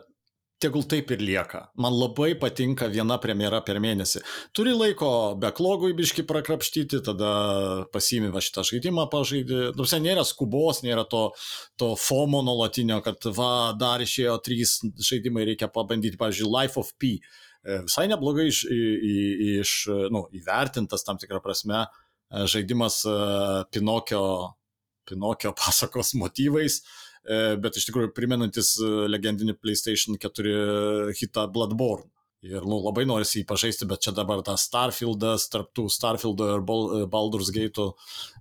[0.61, 1.61] tegul taip ir lieka.
[1.79, 4.21] Man labai patinka viena premjera per mėnesį.
[4.55, 5.09] Turi laiko
[5.41, 7.31] backlogui biški prakrapštyti, tada
[7.93, 9.73] pasiimi va šitą žaidimą pažaidži.
[9.75, 11.27] Tuose nėra skubos, nėra to,
[11.79, 14.77] to FOMO nuolatinio, kad va, dar išėjo trys
[15.09, 17.17] žaidimai, reikia pabandyti, pavyzdžiui, Life of P.
[17.19, 19.77] E, Visai neblogai iš, iš,
[20.13, 23.17] nu, įvertintas tam tikrą prasme e, žaidimas e,
[23.75, 24.23] Pinokio,
[25.05, 27.04] Pinokio pasakos motyvais e,
[27.61, 32.11] bet iš tikrųjų primenantis e, legendinį PlayStation 4 hitą Bloodborne.
[32.45, 37.07] Ir nu, labai norisi jį pažaisti, bet čia dabar tas Starfieldas, tarptų Starfieldo ir e,
[37.09, 37.87] Baldur's Gate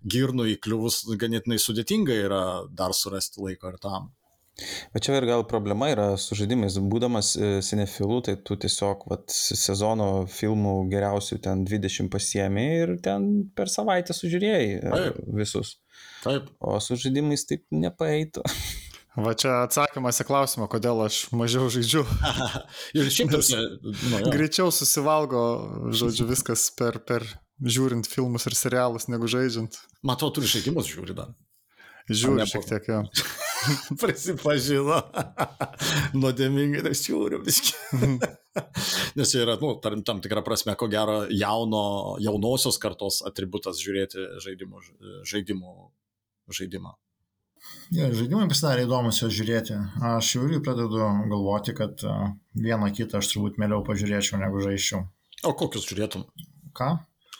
[0.05, 4.13] girnų įkliuvus ganėtinai sudėtinga yra dar surasti laiko ir tam.
[4.95, 6.77] Bet čia ir gal problema yra su žaidimais.
[6.93, 13.49] Būdamas e, cinefilu, tai tu tiesiog vat, sezono filmų geriausių ten 20 pasiemi ir ten
[13.57, 15.19] per savaitę sužiūrėjai e, Taip.
[15.41, 15.79] visus.
[16.25, 18.45] Taip, O su žaidimais taip nepaeitų.
[19.25, 22.03] Va čia atsakymas į klausimą, kodėl aš mažiau žaidžiu.
[22.99, 24.23] ir šiaip tas, nu.
[24.33, 25.45] Greičiau susivalgo,
[25.95, 27.29] žodžiu, viskas per, per
[27.63, 29.79] žiūrint filmus ir serialus, negu žaidžiant.
[30.03, 31.31] matau, turi žaidimus žiūri dar.
[32.11, 32.99] Žiūri šiek tiek jo.
[34.03, 34.99] Prisipažino.
[36.19, 37.73] Nuodėmingai tai žiūriu viski.
[39.17, 41.85] Nes čia yra, nu, tam, tam tikrą prasme, ko gero, jauno,
[42.23, 44.83] jaunosios kartos atributas žiūrėti žaidimų,
[45.31, 45.73] žaidimų,
[46.53, 46.95] žaidimą.
[47.95, 49.77] Ja, žaidimai pasidarė įdomus juos žiūrėti.
[50.05, 55.05] Aš jau irgi pradedu galvoti, kad a, vieną kitą aš turbūt mieliau pažiūrėčiau negu žaiščiau.
[55.49, 56.27] O kokius žiūrėtum?
[56.77, 56.91] Ką?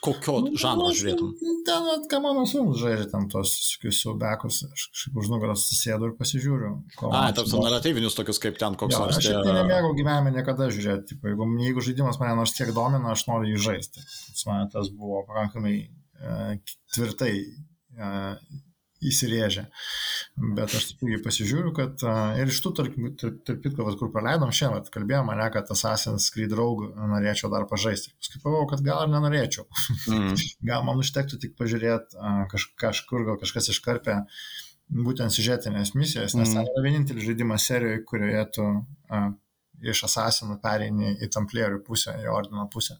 [0.05, 1.31] Kokio žanro žiūrėtum?
[1.65, 6.13] Ten, ką mano sūnus žaidžia, ten tos tokius siaubekus, aš kažkaip už nugaros susėdu ir
[6.19, 6.71] pasižiūriu.
[6.99, 7.71] A, man sudomina.
[7.71, 9.17] naratyvinius tokius kaip ten koks nors.
[9.17, 11.15] aš tai nemėgau gyvenime niekada žiūrėti.
[11.15, 14.05] Tipo, jeigu, jeigu žaidimas mane nors kiek domina, aš noriu jį žaisti.
[14.45, 16.59] Mane tas buvo pakankamai e,
[16.93, 18.11] tvirtai e,
[19.03, 19.65] įsirėžę.
[20.55, 22.03] Bet aš jį pasižiūriu, kad
[22.39, 26.55] ir iš tų, tarkim, tarp kitko, kur praleidom šiandien, vat kalbėjome mane, kad Assassin's Creed
[26.55, 28.13] Rogue norėčiau dar pažaisti.
[28.19, 29.67] Paskui pagalvojau, kad gal ir nenorėčiau.
[30.11, 30.35] Mm.
[30.71, 32.19] Gal man užtektų tik pažiūrėti
[32.51, 34.21] kaž, kažkur, gal kažkas iškarpė
[35.05, 36.55] būtent siužetinės misijas, nes Mhm.
[36.55, 38.65] tai yra vienintelis žaidimas serijoje, kurioje tu
[39.09, 39.21] a,
[39.81, 42.95] iš asasinų pereini į tamplierių pusę, į ordino pusę.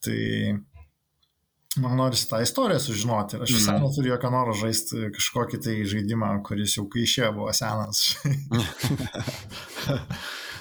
[0.00, 0.20] Tai
[1.78, 3.84] man norisi tą istoriją sužinoti aš visai Mhm.
[3.86, 8.16] neturiu jokio noro žaisti kažkokį tai žaidimą, kuris jau kai išėjo buvo senas.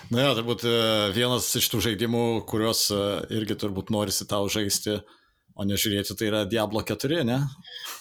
[0.10, 0.74] Na, jo, turbūt e,
[1.14, 3.02] vienas iš tų žaidimų, kuriuos e,
[3.38, 4.96] irgi turbūt norisi tau žaisti,
[5.54, 7.38] o nežiūrėti, tai yra Diablo 4, ne?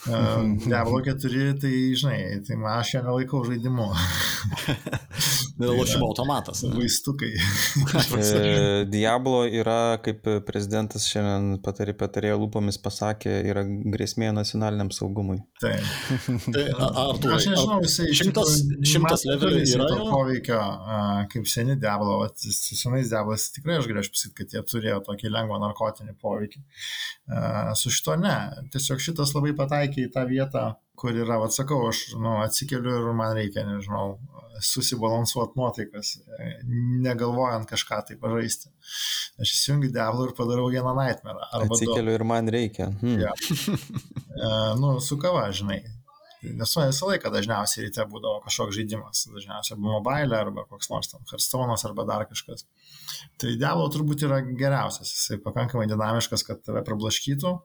[0.08, 0.20] E,
[0.64, 3.90] Diablo 4, tai žinai, tai aš ją nelaikau žaidimu.
[5.58, 6.62] Lošimo automatas.
[6.62, 6.70] ne?
[6.78, 7.32] Vaistukai.
[8.18, 15.38] E, Diablo yra, kaip prezidentas šiandien patarė, patarėjo lūpomis pasakė, yra grėsmė nacionaliniam saugumui.
[15.62, 15.82] Taip.
[16.54, 18.54] Tai, a- Artūrai, Aš nežinau, jisai iš šimtas-
[18.92, 20.08] šimtas levelių yra to jau?
[20.12, 20.60] poveikio,
[21.34, 25.60] kaip seni Diablo, su senais Diablas tikrai aš galėčiau pasakyti, kad jie turėjo tokį lengvą
[25.66, 26.62] narkotinį poveikį.
[27.34, 28.34] A, Su šito ne,
[28.74, 30.64] tiesiog šitas labai pataikė į tą vietą,
[30.98, 34.18] kur yra, atsakau, aš nu, atsikeliu ir man reikia, nežinau,
[34.64, 36.14] susibalansuoti nuotaikas,
[37.04, 38.72] negalvojant kažką tai pažaisti.
[39.38, 41.46] Aš įsijungiu Diablo ir padarau vieną nightmare.
[41.52, 41.78] Arba du.
[41.78, 42.90] Atsikeliu ir man reikia.
[43.02, 43.20] Hmm.
[43.22, 43.36] Jo.
[44.38, 45.80] E, nu, su kava, žinai.
[46.46, 49.24] Nes man visą laiką dažniausiai ryte būdavo kažkoks žaidimas.
[49.34, 52.62] Dažniausiai arba mobile, arba koks nors ten Hearthstone'as, arba dar kažkas.
[53.42, 55.10] Tai Diablo turbūt yra geriausias.
[55.16, 57.56] Jisai pakankamai dinamiškas, kad tave prablaškytų.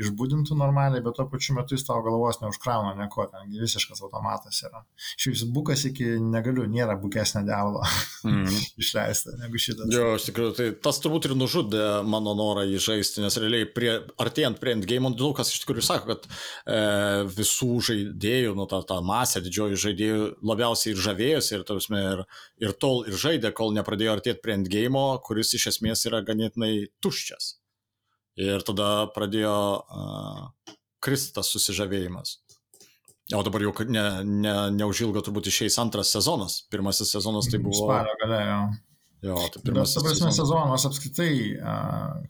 [0.00, 4.82] Išbūdintų normaliai, bet tuo pačiu metu jis tau galvos neužkrauna nieko, ten visiškas automatas yra.
[5.20, 7.82] Šiaip bukas iki negaliu, nėra bukesnė diavolo
[8.28, 8.58] mm.
[8.80, 9.90] išleista negu šitas.
[9.92, 13.94] Jo, iš tikrųjų, tai tas turbūt ir nužudė mano norą jį žaisti, nes realiai prie,
[14.22, 16.82] artėjant prie endgame, daug kas iš tikrųjų sako, kad e,
[17.36, 22.26] visų žaidėjų, nu, ta, ta masė didžioji žaidėjų labiausiai ir žavėjosi ir, tarsi, ir,
[22.62, 27.56] ir tol ir žaidė, kol nepradėjo artėti prie endgame, kuris iš esmės yra ganėtinai tuščias.
[28.40, 32.38] Ir tada pradėjo uh, kristi tas susižavėjimas.
[33.32, 36.62] O dabar jau ne, ne, neužilgo turbūt išeis antras sezonas.
[36.72, 37.86] Pirmasis sezonas tai buvo.
[37.86, 38.56] Spalio galėjo.
[39.22, 40.38] Jo, tai pirmasis Bet, sezonas.
[40.40, 41.34] sezonas apskritai,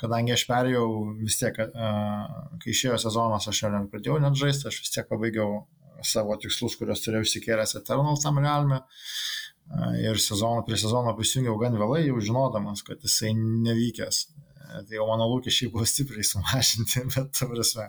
[0.03, 0.89] kadangi aš perėjau
[1.23, 5.63] vis tiek, kai išėjo sezonas, aš jau nepradėjau net žaisti, aš vis tiek pabaigiau
[6.05, 8.83] savo tikslus, kuriuos turėjau įsikėręs Eternal tam realme.
[10.05, 14.27] Ir sezoną prie sezono prisijungiau gan vėlai, jau žinodamas, kad jisai nevykęs
[14.73, 17.87] tai jau mano lūkesčiai buvo stipriai sumažinti, bet, ta prasme,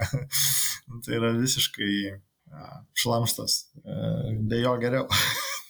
[1.05, 1.95] tai yra visiškai
[2.93, 3.95] šlamštas, e,
[4.49, 5.07] be jo geriau.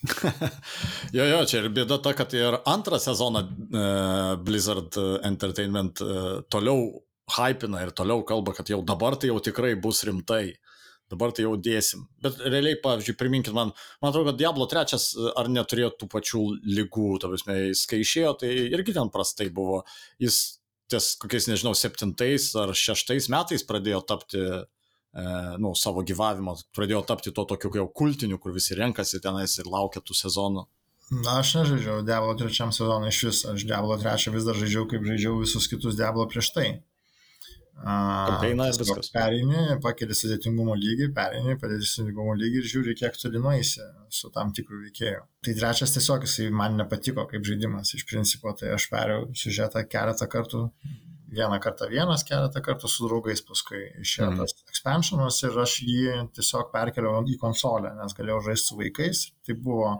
[1.15, 6.89] jo, jo, čia ir bėda ta, kad ir antrą sezoną uh, Blizzard Entertainment uh, toliau
[7.37, 10.57] hypina ir toliau kalba, kad jau dabar tai jau tikrai bus rimtai.
[11.11, 12.07] Dabar tai jau dėsim.
[12.23, 14.95] Bet realiai, pavyzdžiui, priminkit man, man atrodo, kad Diablo 3
[15.37, 16.41] ar neturėjo tų pačių
[16.79, 19.83] lygų, ta prasme, jis kai išėjo, tai irgi ten prastai buvo.
[20.23, 20.39] Jis
[20.91, 25.25] ties kokiais, nežinau, septintais ar šeštais metais pradėjo tapti, e,
[25.63, 30.03] nu, savo gyvavimo, pradėjo tapti to tokiu jau kultiniu, kur visi renkasi tenais ir laukia
[30.03, 30.65] tų sezonų.
[31.13, 35.03] Na, aš nežaidžiau Diablo trečiam sezonui iš vis, aš Diablo trečią vis dar žaidžiau, kaip
[35.05, 36.67] žaidžiau visus kitus Diablo prieš tai.
[37.83, 39.09] Ateina ir viskas.
[39.11, 44.53] Perini, pakeli sudėtingumo lygį, perini, padėti sudėtingumo lygį ir žiūri, kiek toli nueisi su tam
[44.55, 45.23] tikrų veikėjų.
[45.43, 50.29] Tai trečias tiesiog jisai man nepatiko kaip žaidimas iš principo, tai aš perėjau siužetą keletą
[50.31, 50.63] kartų,
[51.33, 54.41] vieną kartą vienas, keletą kartų su draugais, paskui išėjo mm.
[54.43, 59.25] tas expansionas ir aš jį tiesiog perkeliau į konsolę, nes galėjau žaisti su vaikais.
[59.43, 59.95] Tai buvo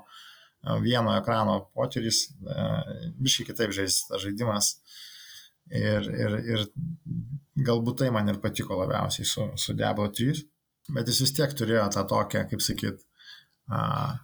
[0.85, 2.27] vieno ekrano potyris,
[3.19, 4.75] biškai kitaip žaisti tas žaidimas.
[5.73, 6.67] Ir, ir, ir
[7.57, 10.43] galbūt tai man ir patiko labiausiai su, su Diablo 3,
[10.95, 13.03] bet jis vis tiek turėjo tą tokią, kaip sakyt,
[13.69, 14.15] uh,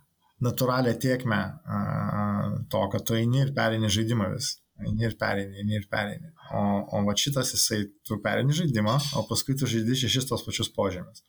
[0.45, 4.57] natūralią tiekmę uh, to, kad tu eini ir perini žaidimą vis.
[4.79, 6.29] Eini ir perini, eini ir perini.
[6.55, 6.61] O,
[6.95, 11.25] o va šitas jisai, tu perini žaidimą, o paskui tu žaidži šešis tos pačius požymius.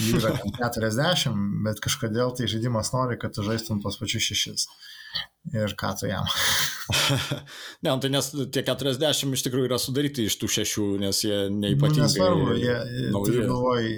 [0.00, 1.36] Jų yra 40,
[1.66, 4.68] bet kažkodėl tai žaidimas nori, kad tu žaistum tos pačius šešis
[5.54, 6.26] ir ką tu jam.
[7.84, 12.00] ne, tai nes tie 40 iš tikrųjų yra sudaryti iš tų šešių, nes jie neįpatingai.
[12.00, 12.76] Nu, nesvarbu, jie,
[13.14, 13.88] turiu galvoj,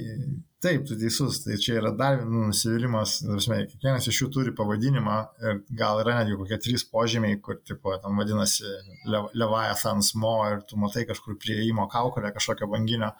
[0.67, 5.61] taip, tu teisus, tai čia yra dar vienas nusivylimas, kiekvienas iš jų turi pavadinimą ir
[5.79, 8.67] gal yra netgi kokie trys požymiai, kur, tipo, tam vadinasi
[9.07, 13.13] Leviathan Smo ir tu matai kažkur prieimo kaukolę kažkokio banginio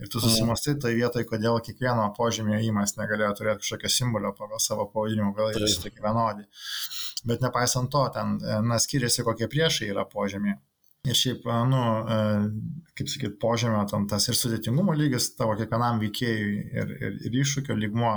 [0.00, 4.88] ir tu susimastai toje vietoje, kodėl kiekvieno požymio įmas negalėjo turėti kažkokio simbolio pagal savo
[4.94, 6.46] pavadinimą, gal jie visi tokie vienodi.
[7.28, 10.58] Bet nepaisant to, ten, na, skiriasi kokie priešai yra požemė.
[11.02, 11.78] Ir šiaip, nu,
[12.94, 17.74] kaip sakyt, požemio tam tas ir sudėtingumo lygis tavo kiekvienam veikėjui ir, ir, ir iššūkio
[17.74, 18.12] lygmuo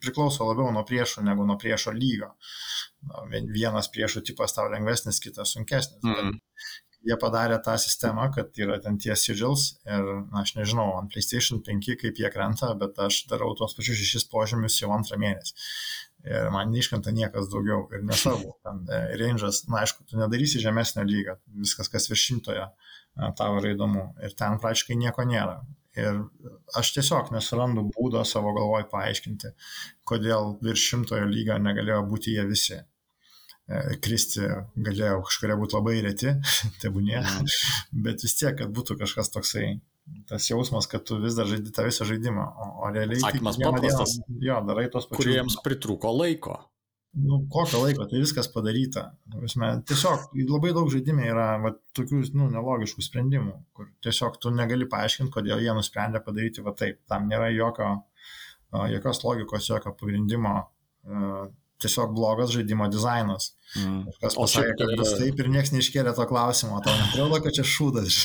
[0.00, 2.30] priklauso labiau nuo priešų negu nuo priešo lygio.
[3.28, 6.00] Vienas priešų tipas tau lengvesnis, kitas sunkesnis.
[6.00, 6.40] Mm.
[7.04, 11.60] Jie padarė tą sistemą, kad yra ten tie sigils ir, na, aš nežinau, ant PlayStation
[11.66, 15.52] 5 kaip jie krenta, bet aš darau tuos pačius šešis požemius jau antrą mėnesį
[16.24, 21.04] ir man neiškrenta niekas daugiau ir nesvarbu, ten e, range'as, na aišku, tu nedarysi žemesnio
[21.08, 25.60] lygio, viskas kas virš šimtojo e, tau yra įdomu ir ten praktiškai nieko nėra.
[25.94, 26.24] Ir
[26.74, 29.52] aš tiesiog nesurandu būdo savo galvoj paaiškinti,
[30.08, 32.80] kodėl virš šimtojo lygio negalėjo būti jie visi.
[33.64, 34.48] E, kristi
[34.88, 36.34] galėjo kažkuria būti labai reti,
[36.82, 37.52] tebūnė, mhm.
[38.06, 39.74] bet vis tiek, kad būtų kažkas toksai
[40.28, 43.20] tas jausmas, kad tu vis dar žaidži tą visą žaidimą, o, o realiai...
[43.20, 44.14] Atsakymas paprastas.
[44.20, 45.20] Dieną, jo, darai tos pačius.
[45.22, 46.58] Kuriems pritruko laiko.
[47.14, 49.04] Nu, kokio laiko, tai viskas padaryta.
[49.38, 54.88] Visme, tiesiog labai daug žaidimai yra va, tokių nu, nelogiškų sprendimų, kur tiesiog tu negali
[54.90, 56.98] paaiškinti, kodėl jie nusprendė padaryti va taip.
[57.10, 57.92] Tam nėra jokio,
[58.90, 60.56] jokios logikos, jokio pagrindimo.
[61.84, 63.52] Tiesiog blogas žaidimo dizainas.
[63.74, 64.04] Mm.
[64.22, 68.18] Kas pasakė, kad bus taip ir niekas neiškėlė to klausimo, tau netrodo, kad čia šūdas.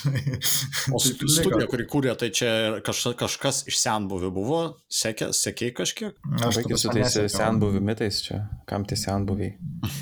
[0.93, 2.51] o studija, kuri kūrė, tai čia
[2.85, 4.59] kaž, kažkas iš senbuvių buvo,
[4.93, 6.19] sekė, sekėjai kažkiek?
[6.45, 9.55] Aš kaip su tais senbuvių mitais čia, kam tie senbuviai?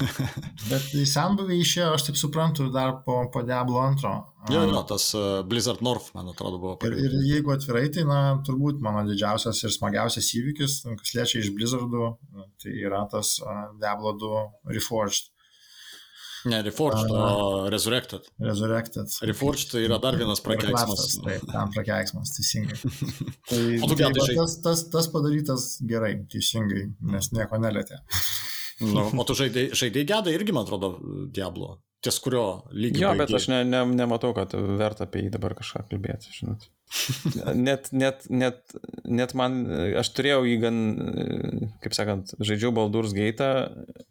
[0.71, 4.17] Bet į senbuvį išėjo, aš taip suprantu, dar po, po Diablo antro.
[4.53, 6.75] Jo, jo, tas uh, Blizzard North, man atrodo, buvo.
[6.87, 11.49] Ir, ir jeigu atvirai, tai, na, turbūt mano didžiausias ir smagiausias įvykis, kas liečia iš
[11.57, 12.11] Blizzardų,
[12.61, 14.45] tai yra tas uh, Diablo 2
[14.77, 15.33] Reforged
[16.47, 18.21] Ne, Reforged, o Resurrected.
[18.39, 19.07] Resurrected.
[19.21, 21.17] Reforged tai yra dar vienas prakeiksmas.
[21.23, 22.77] Taip, tam prakeiksmas, teisingai.
[23.49, 27.99] Tai, O tu tai, žai- tas, tas, tas padarytas gerai, teisingai, nes nieko nelėtė.
[28.85, 30.93] Nu, o tu žaidėjai žaidėjai gedai irgi, man atrodo,
[31.33, 31.77] Diablo.
[32.05, 33.07] Ties kurio lygio.
[33.07, 36.67] Jo, bet aš ne, ne, nematau, kad verta apie jį dabar kažką kalbėti, žinot.
[37.67, 38.61] Net, net, net,
[39.03, 39.57] net man,
[39.99, 40.77] aš turėjau jį gan,
[41.83, 43.47] kaip sakant, žaidžiau Baldur's Gate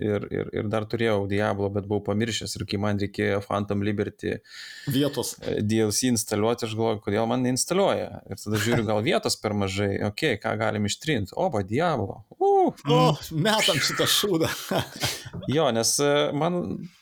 [0.03, 4.37] ir, ir, ir dar turėjau Diablo, bet buvau pamiršęs ir kai man reikėjo Phantom Liberty
[4.97, 5.35] Vietos.
[5.41, 8.11] e, DLC instaliuoti, aš galvoju, kodėl man neinstaliuoja.
[8.29, 11.37] Ir tada žiūriu, gal vietos per mažai, okei, okay, ką galim ištrinti.
[11.37, 12.23] O, va, Diablo.
[12.37, 14.51] Uh, O, metam šitą šūdą.
[15.53, 16.55] Jo, nes e, man,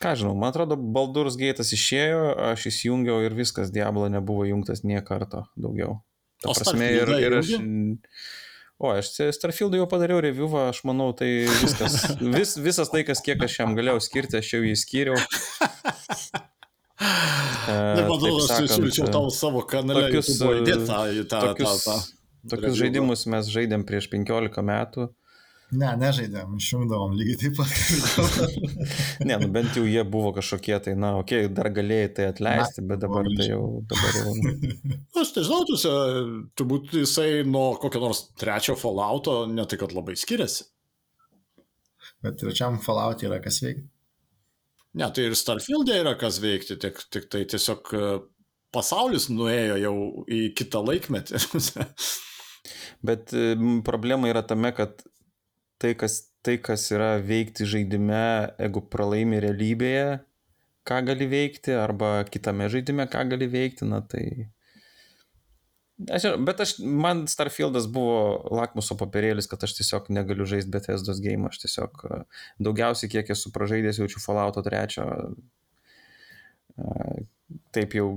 [0.03, 2.19] ką žinau, man atrodo, Baldur's Gate'as išėjo,
[2.51, 5.99] aš įsijungiau ir viskas, Diablo nebuvo jungtas nie karto daugiau.
[6.43, 7.55] Ta O prasme, ir, ir aš...
[8.75, 11.95] O, aš Starfield'ui jau padariau reviewą, aš manau, tai viskas.
[12.35, 15.19] Vis, visas laikas, kiek aš jam galėjau skirti, aš jau jį skyriau.
[17.65, 18.07] E, taip
[18.45, 21.95] aš siūlyčiau tau savo kanale tokius, e, tą, tą, tokius, tą, tą.
[22.51, 22.77] tokius reviewą.
[22.79, 25.07] žaidimus mes žaidėm prieš 15 metų.
[25.73, 27.71] Ne, nežaidėm, išjungdavom lygiai taip pat.
[29.27, 32.83] Ne, nu bent jau jie buvo kažkokie, tai, na, okei, okay, dar galėjai tai atleisti,
[32.85, 34.35] bet dabar tai jau, dabar jau.
[35.23, 35.95] Aš nežinau, tuose,
[36.59, 40.69] turbūt jisai nuo kokio nors trečio Fallouto ne tai, kad labai skiriasi.
[42.25, 43.87] Bet trečiam Fallout yra kas veikia.
[44.95, 48.13] Ne, tai ir Starfield'e yra kas veikti, tik, tik tai tiesiog e,
[48.75, 49.95] pasaulis nuėjo jau
[50.31, 51.41] į kitą laikmetį.
[53.07, 55.03] Bet m, problema yra tame, kad
[55.81, 58.23] tai kas, tai, kas yra veikti žaidime,
[58.59, 60.19] jeigu pralaimi realybėje,
[60.85, 64.25] ką gali veikti, arba kitame žaidime, ką gali veikti, na tai...
[66.11, 68.17] Aš, bet aš, man Starfieldas buvo
[68.51, 72.17] lakmuso papirėlis, kad aš tiesiog negaliu žaisti Bethesda's game, aš tiesiog e,
[72.67, 74.99] daugiausiai kiek esu pražaidęs jaučiu Fallouto 3,
[76.75, 77.23] e,
[77.75, 78.09] taip jau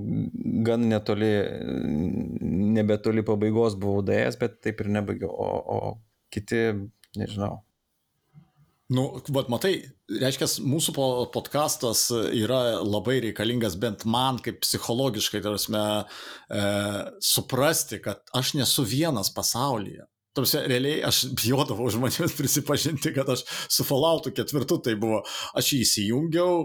[0.67, 1.31] gan netoli,
[2.75, 5.49] nebetoli pabaigos buvau daėjęs, bet taip ir nebaigiau, o,
[5.79, 5.79] o
[6.35, 6.65] kiti,
[7.17, 7.63] nežinau.
[8.89, 9.03] Nu,
[9.37, 9.75] bet matai,
[10.09, 16.63] reiškia, mūsų po- podcastas yra labai reikalingas bent man kaip psichologiškai, tarsi, e,
[17.21, 20.07] suprasti, kad aš nesu vienas pasaulyje.
[20.33, 25.21] Tarsi, realiai aš bijodavau žmonėms prisipažinti, kad aš su Falloutu ketvirtu tai buvo,
[25.53, 26.65] aš jį įsijungiau,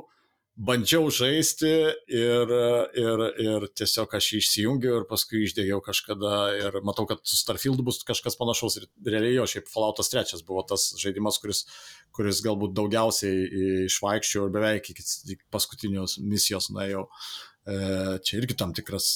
[0.53, 1.69] bandžiau žaisti
[2.13, 2.51] ir,
[2.99, 7.81] ir, ir tiesiog aš jį išsijungiau ir paskui išdėgiau kažkada ir matau, kad su Starfield
[7.85, 11.63] bus kažkas panašaus ir realiai jo, šiaip Falloutas trečias buvo tas žaidimas, kuris,
[12.13, 17.07] kuris galbūt daugiausiai išvaikščiau ir beveik iki paskutinios misijos nuėjau.
[17.65, 17.79] E,
[18.21, 19.09] Čia irgi tam tikras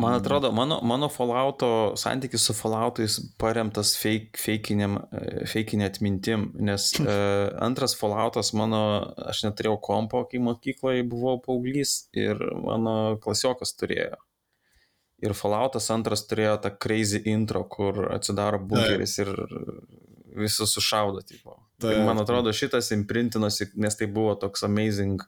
[0.00, 7.92] Man atrodo, mano, mano Fallouto santykis su Falloutais paremtas fake, fakeinė atmintim, nes uh, antras
[7.98, 8.80] Falloutas mano,
[9.28, 14.16] aš neturėjau kompo, kai mokykloje buvau paauglys ir mano klasiokas turėjo.
[15.22, 19.36] Ir Falloutas antras turėjo tą crazy intro, kur atsidaro bunkeris ir
[20.32, 21.20] visus sušaudo.
[21.20, 21.60] Tipo.
[21.82, 25.20] Tai man atrodo, šitas imprintinosi, nes tai buvo toks amazing,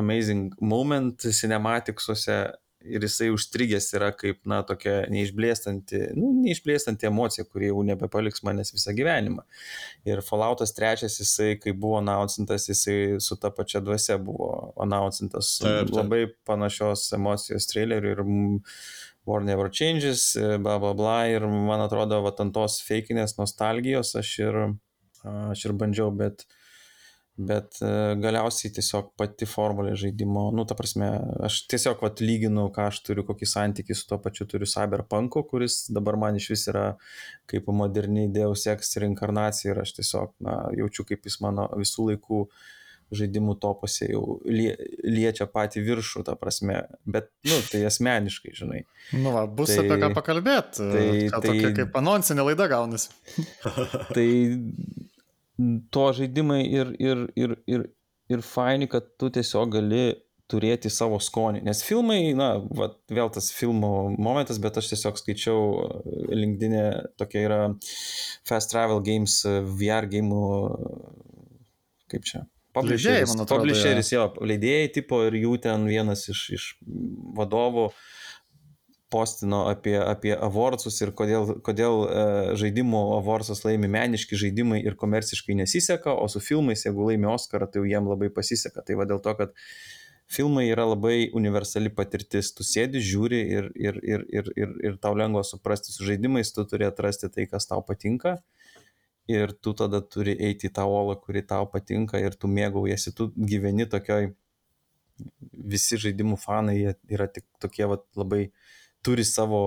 [0.00, 2.46] amazing moment cinematicuose
[2.86, 8.72] ir jisai užstrigęs yra kaip, na, tokia neišblėstanti, nu, neišblėstanti emocija, kuri jau nebepaliks manęs
[8.74, 9.44] visą gyvenimą.
[10.08, 14.50] Ir Falloutas trečias, jisai, kai buvo announcintas, jisai su ta pačia dvasia buvo
[14.82, 15.56] announcintas.
[15.62, 15.94] Taip, taip.
[15.98, 18.60] Labai panašios emocijos trailerių ir mm,
[19.26, 21.16] War Never Changes, bla bla bla.
[21.30, 24.60] Ir man atrodo, va, ant tos feikinės nostalgijos aš ir,
[25.26, 26.46] aš ir bandžiau, bet
[27.36, 31.10] Bet e, galiausiai tiesiog pati formulė žaidimo, nu, ta prasme,
[31.44, 35.82] aš tiesiog vat, lyginu, ką aš turiu, kokį santykį su tuo pačiu turiu Cyberpunko, kuris
[35.92, 36.86] dabar man iš vis yra
[37.50, 42.40] kaip moderni Deus Ex reinkarnacija ir aš tiesiog, na, jaučiu, kaip jis mano visų laikų
[43.14, 44.72] žaidimų topose jau lie,
[45.04, 48.80] liečia patį viršų, ta prasme, bet, nu, tai asmeniškai, žinai.
[49.12, 50.80] Nu, va, bus Tai- apie ką pakalbėti.
[50.80, 51.04] Tai,
[51.36, 53.12] tai- tokia kaip anonsinė laida gaunasi.
[54.16, 54.26] Tai
[55.92, 57.84] to žaidimai ir, ir, ir, ir,
[58.32, 60.06] ir faini, kad tu tiesiog gali
[60.50, 61.64] turėti savo skonį.
[61.66, 65.62] Nes filmai, na, va, vėl tas filmo momentas, bet aš tiesiog skaičiau
[66.30, 66.84] linkdinė,
[67.18, 67.60] tokia yra
[68.46, 70.42] Fast Travel Games e, VR game,
[72.12, 72.44] kaip čia.
[72.76, 76.66] Leidėjai, man atrodo, Publisheris, jo, leidėjai tipo ir jų ten vienas iš, iš
[77.38, 77.86] vadovų
[79.10, 82.24] postino apie, apie avorsus ir kodėl, kodėl e,
[82.58, 87.82] žaidimų avorsus laimi meniški žaidimai ir komerciškai nesiseka, o su filmais, jeigu laimi Oscarą, tai
[87.82, 88.82] jau jiem labai pasiseka.
[88.86, 89.54] Tai va dėl to, kad
[90.26, 92.50] filmai yra labai universali patirtis.
[92.56, 96.66] Tu sėdi, žiūri ir, ir, ir, ir, ir, ir tau lengva suprasti su žaidimais, tu
[96.66, 98.38] turi atrasti tai, kas tau patinka.
[99.26, 103.32] ir tu tada turi eiti į tą olą, kuri tau patinka ir tu mėgaujasi, tu
[103.34, 104.28] gyveni tokioj,
[105.74, 106.76] visi žaidimų fanai
[107.10, 108.50] yra tik tokie vat, labai,
[109.06, 109.62] turi savo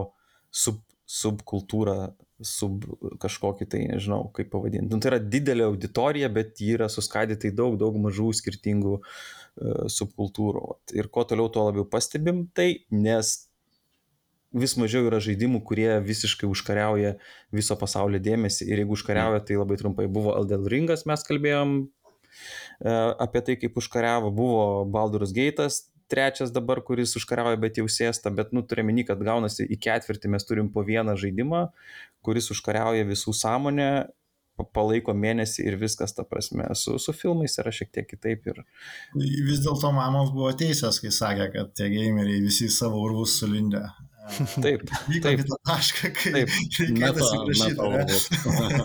[0.52, 2.12] sub, subkultūrą,
[2.46, 2.86] sub
[3.20, 4.92] kažkokį tai, nežinau, kaip pavadinti.
[4.92, 9.14] Nu, tai yra didelė auditorija, bet ji yra suskaidyta į daug, daug mažų skirtingų uh,
[9.92, 10.66] subkultūrų.
[10.96, 13.50] Ir kuo toliau, tuo labiau pastebim tai, nes
[14.56, 17.16] vis mažiau yra žaidimų, kurie visiškai užkariauja
[17.54, 18.70] viso pasaulio dėmesį.
[18.70, 22.94] Ir jeigu užkariauja, tai labai trumpai buvo Elden Ringas, mes kalbėjom e,
[23.26, 28.53] apie tai, kaip užkariavo, buvo Baldur's Gate'as, trečias dabar, kuris užkariauja, bet jau sėsta, bet,
[28.55, 31.68] nu, turime meni, kad gaunasi į ketvirtį mes turim po vieną žaidimą,
[32.26, 33.91] kuris užkariauja visų sąmonę
[34.76, 38.47] palaiko mėnesį ir viskas, ta prasme, su, su filmais yra šiek tiek kitaip.
[38.51, 38.62] Ir...
[39.16, 43.86] Vis dėlto mamos buvo teisės, kai sakė, kad tie gameriai visi savo urvus sulindę.
[44.63, 44.84] Taip.
[45.24, 46.49] Tą tašką, kai taip.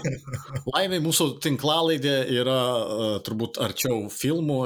[0.75, 4.61] Laimiai mūsų tinklalaidė yra uh, turbūt arčiau filmų,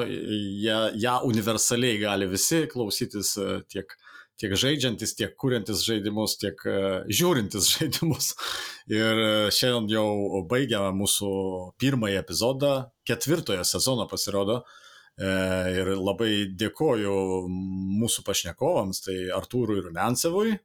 [0.64, 3.96] ją, ją universaliai gali visi klausytis uh, tiek
[4.38, 8.34] tiek žaidžiantis, tiek kuriantis žaidimus, tiek uh, žiūrintis žaidimus.
[8.92, 9.22] Ir
[9.54, 11.30] šiandien jau baigiame mūsų
[11.82, 12.74] pirmąjį epizodą,
[13.08, 14.62] ketvirtojo sezono pasirodo.
[14.62, 14.84] Uh,
[15.18, 17.14] ir labai dėkoju
[17.50, 20.56] mūsų pašnekovams, tai Artūrui Rumensevui,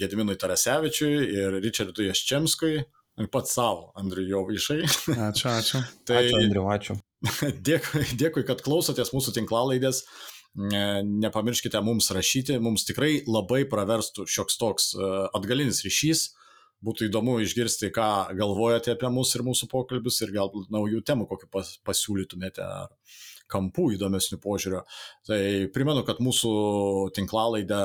[0.00, 4.82] Gediminui Tarasevičiui ir Richardui Jaščemskui ir pats savo, Andriu Jovaišai.
[5.30, 5.80] Ačiū, ačiū.
[6.08, 6.98] tai, ačiū, Andriu, ačiū.
[7.68, 10.04] Dėkui, dėkui, kad klausotės mūsų tinklalaidės
[10.56, 16.30] nepamirškite mums rašyti, mums tikrai labai praverstų šioks toks e, atgalinis ryšys.
[16.84, 18.08] Būtų įdomu išgirsti, ką
[18.38, 22.94] galvojate apie mus ir mūsų pokalbius ir galbūt naujų temų, kokiu pas, pasiūlytumėte ar
[23.50, 24.84] kampų įdomesnių požiūrio.
[25.26, 25.40] Tai
[25.74, 26.52] primenu, kad mūsų
[27.16, 27.80] tinklalaidę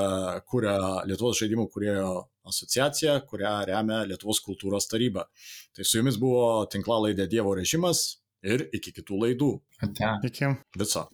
[0.48, 0.76] kuria
[1.08, 2.12] Lietuvos žaidimų kuriejo
[2.46, 5.26] asociacija, kurią remia Lietuvos kultūros taryba.
[5.76, 8.06] Tai su jumis buvo tinklalaidė Dievo režimas
[8.46, 9.50] ir iki kitų laidų.
[9.84, 10.14] Ate.
[10.30, 10.54] Iki.
[10.78, 11.04] Viso.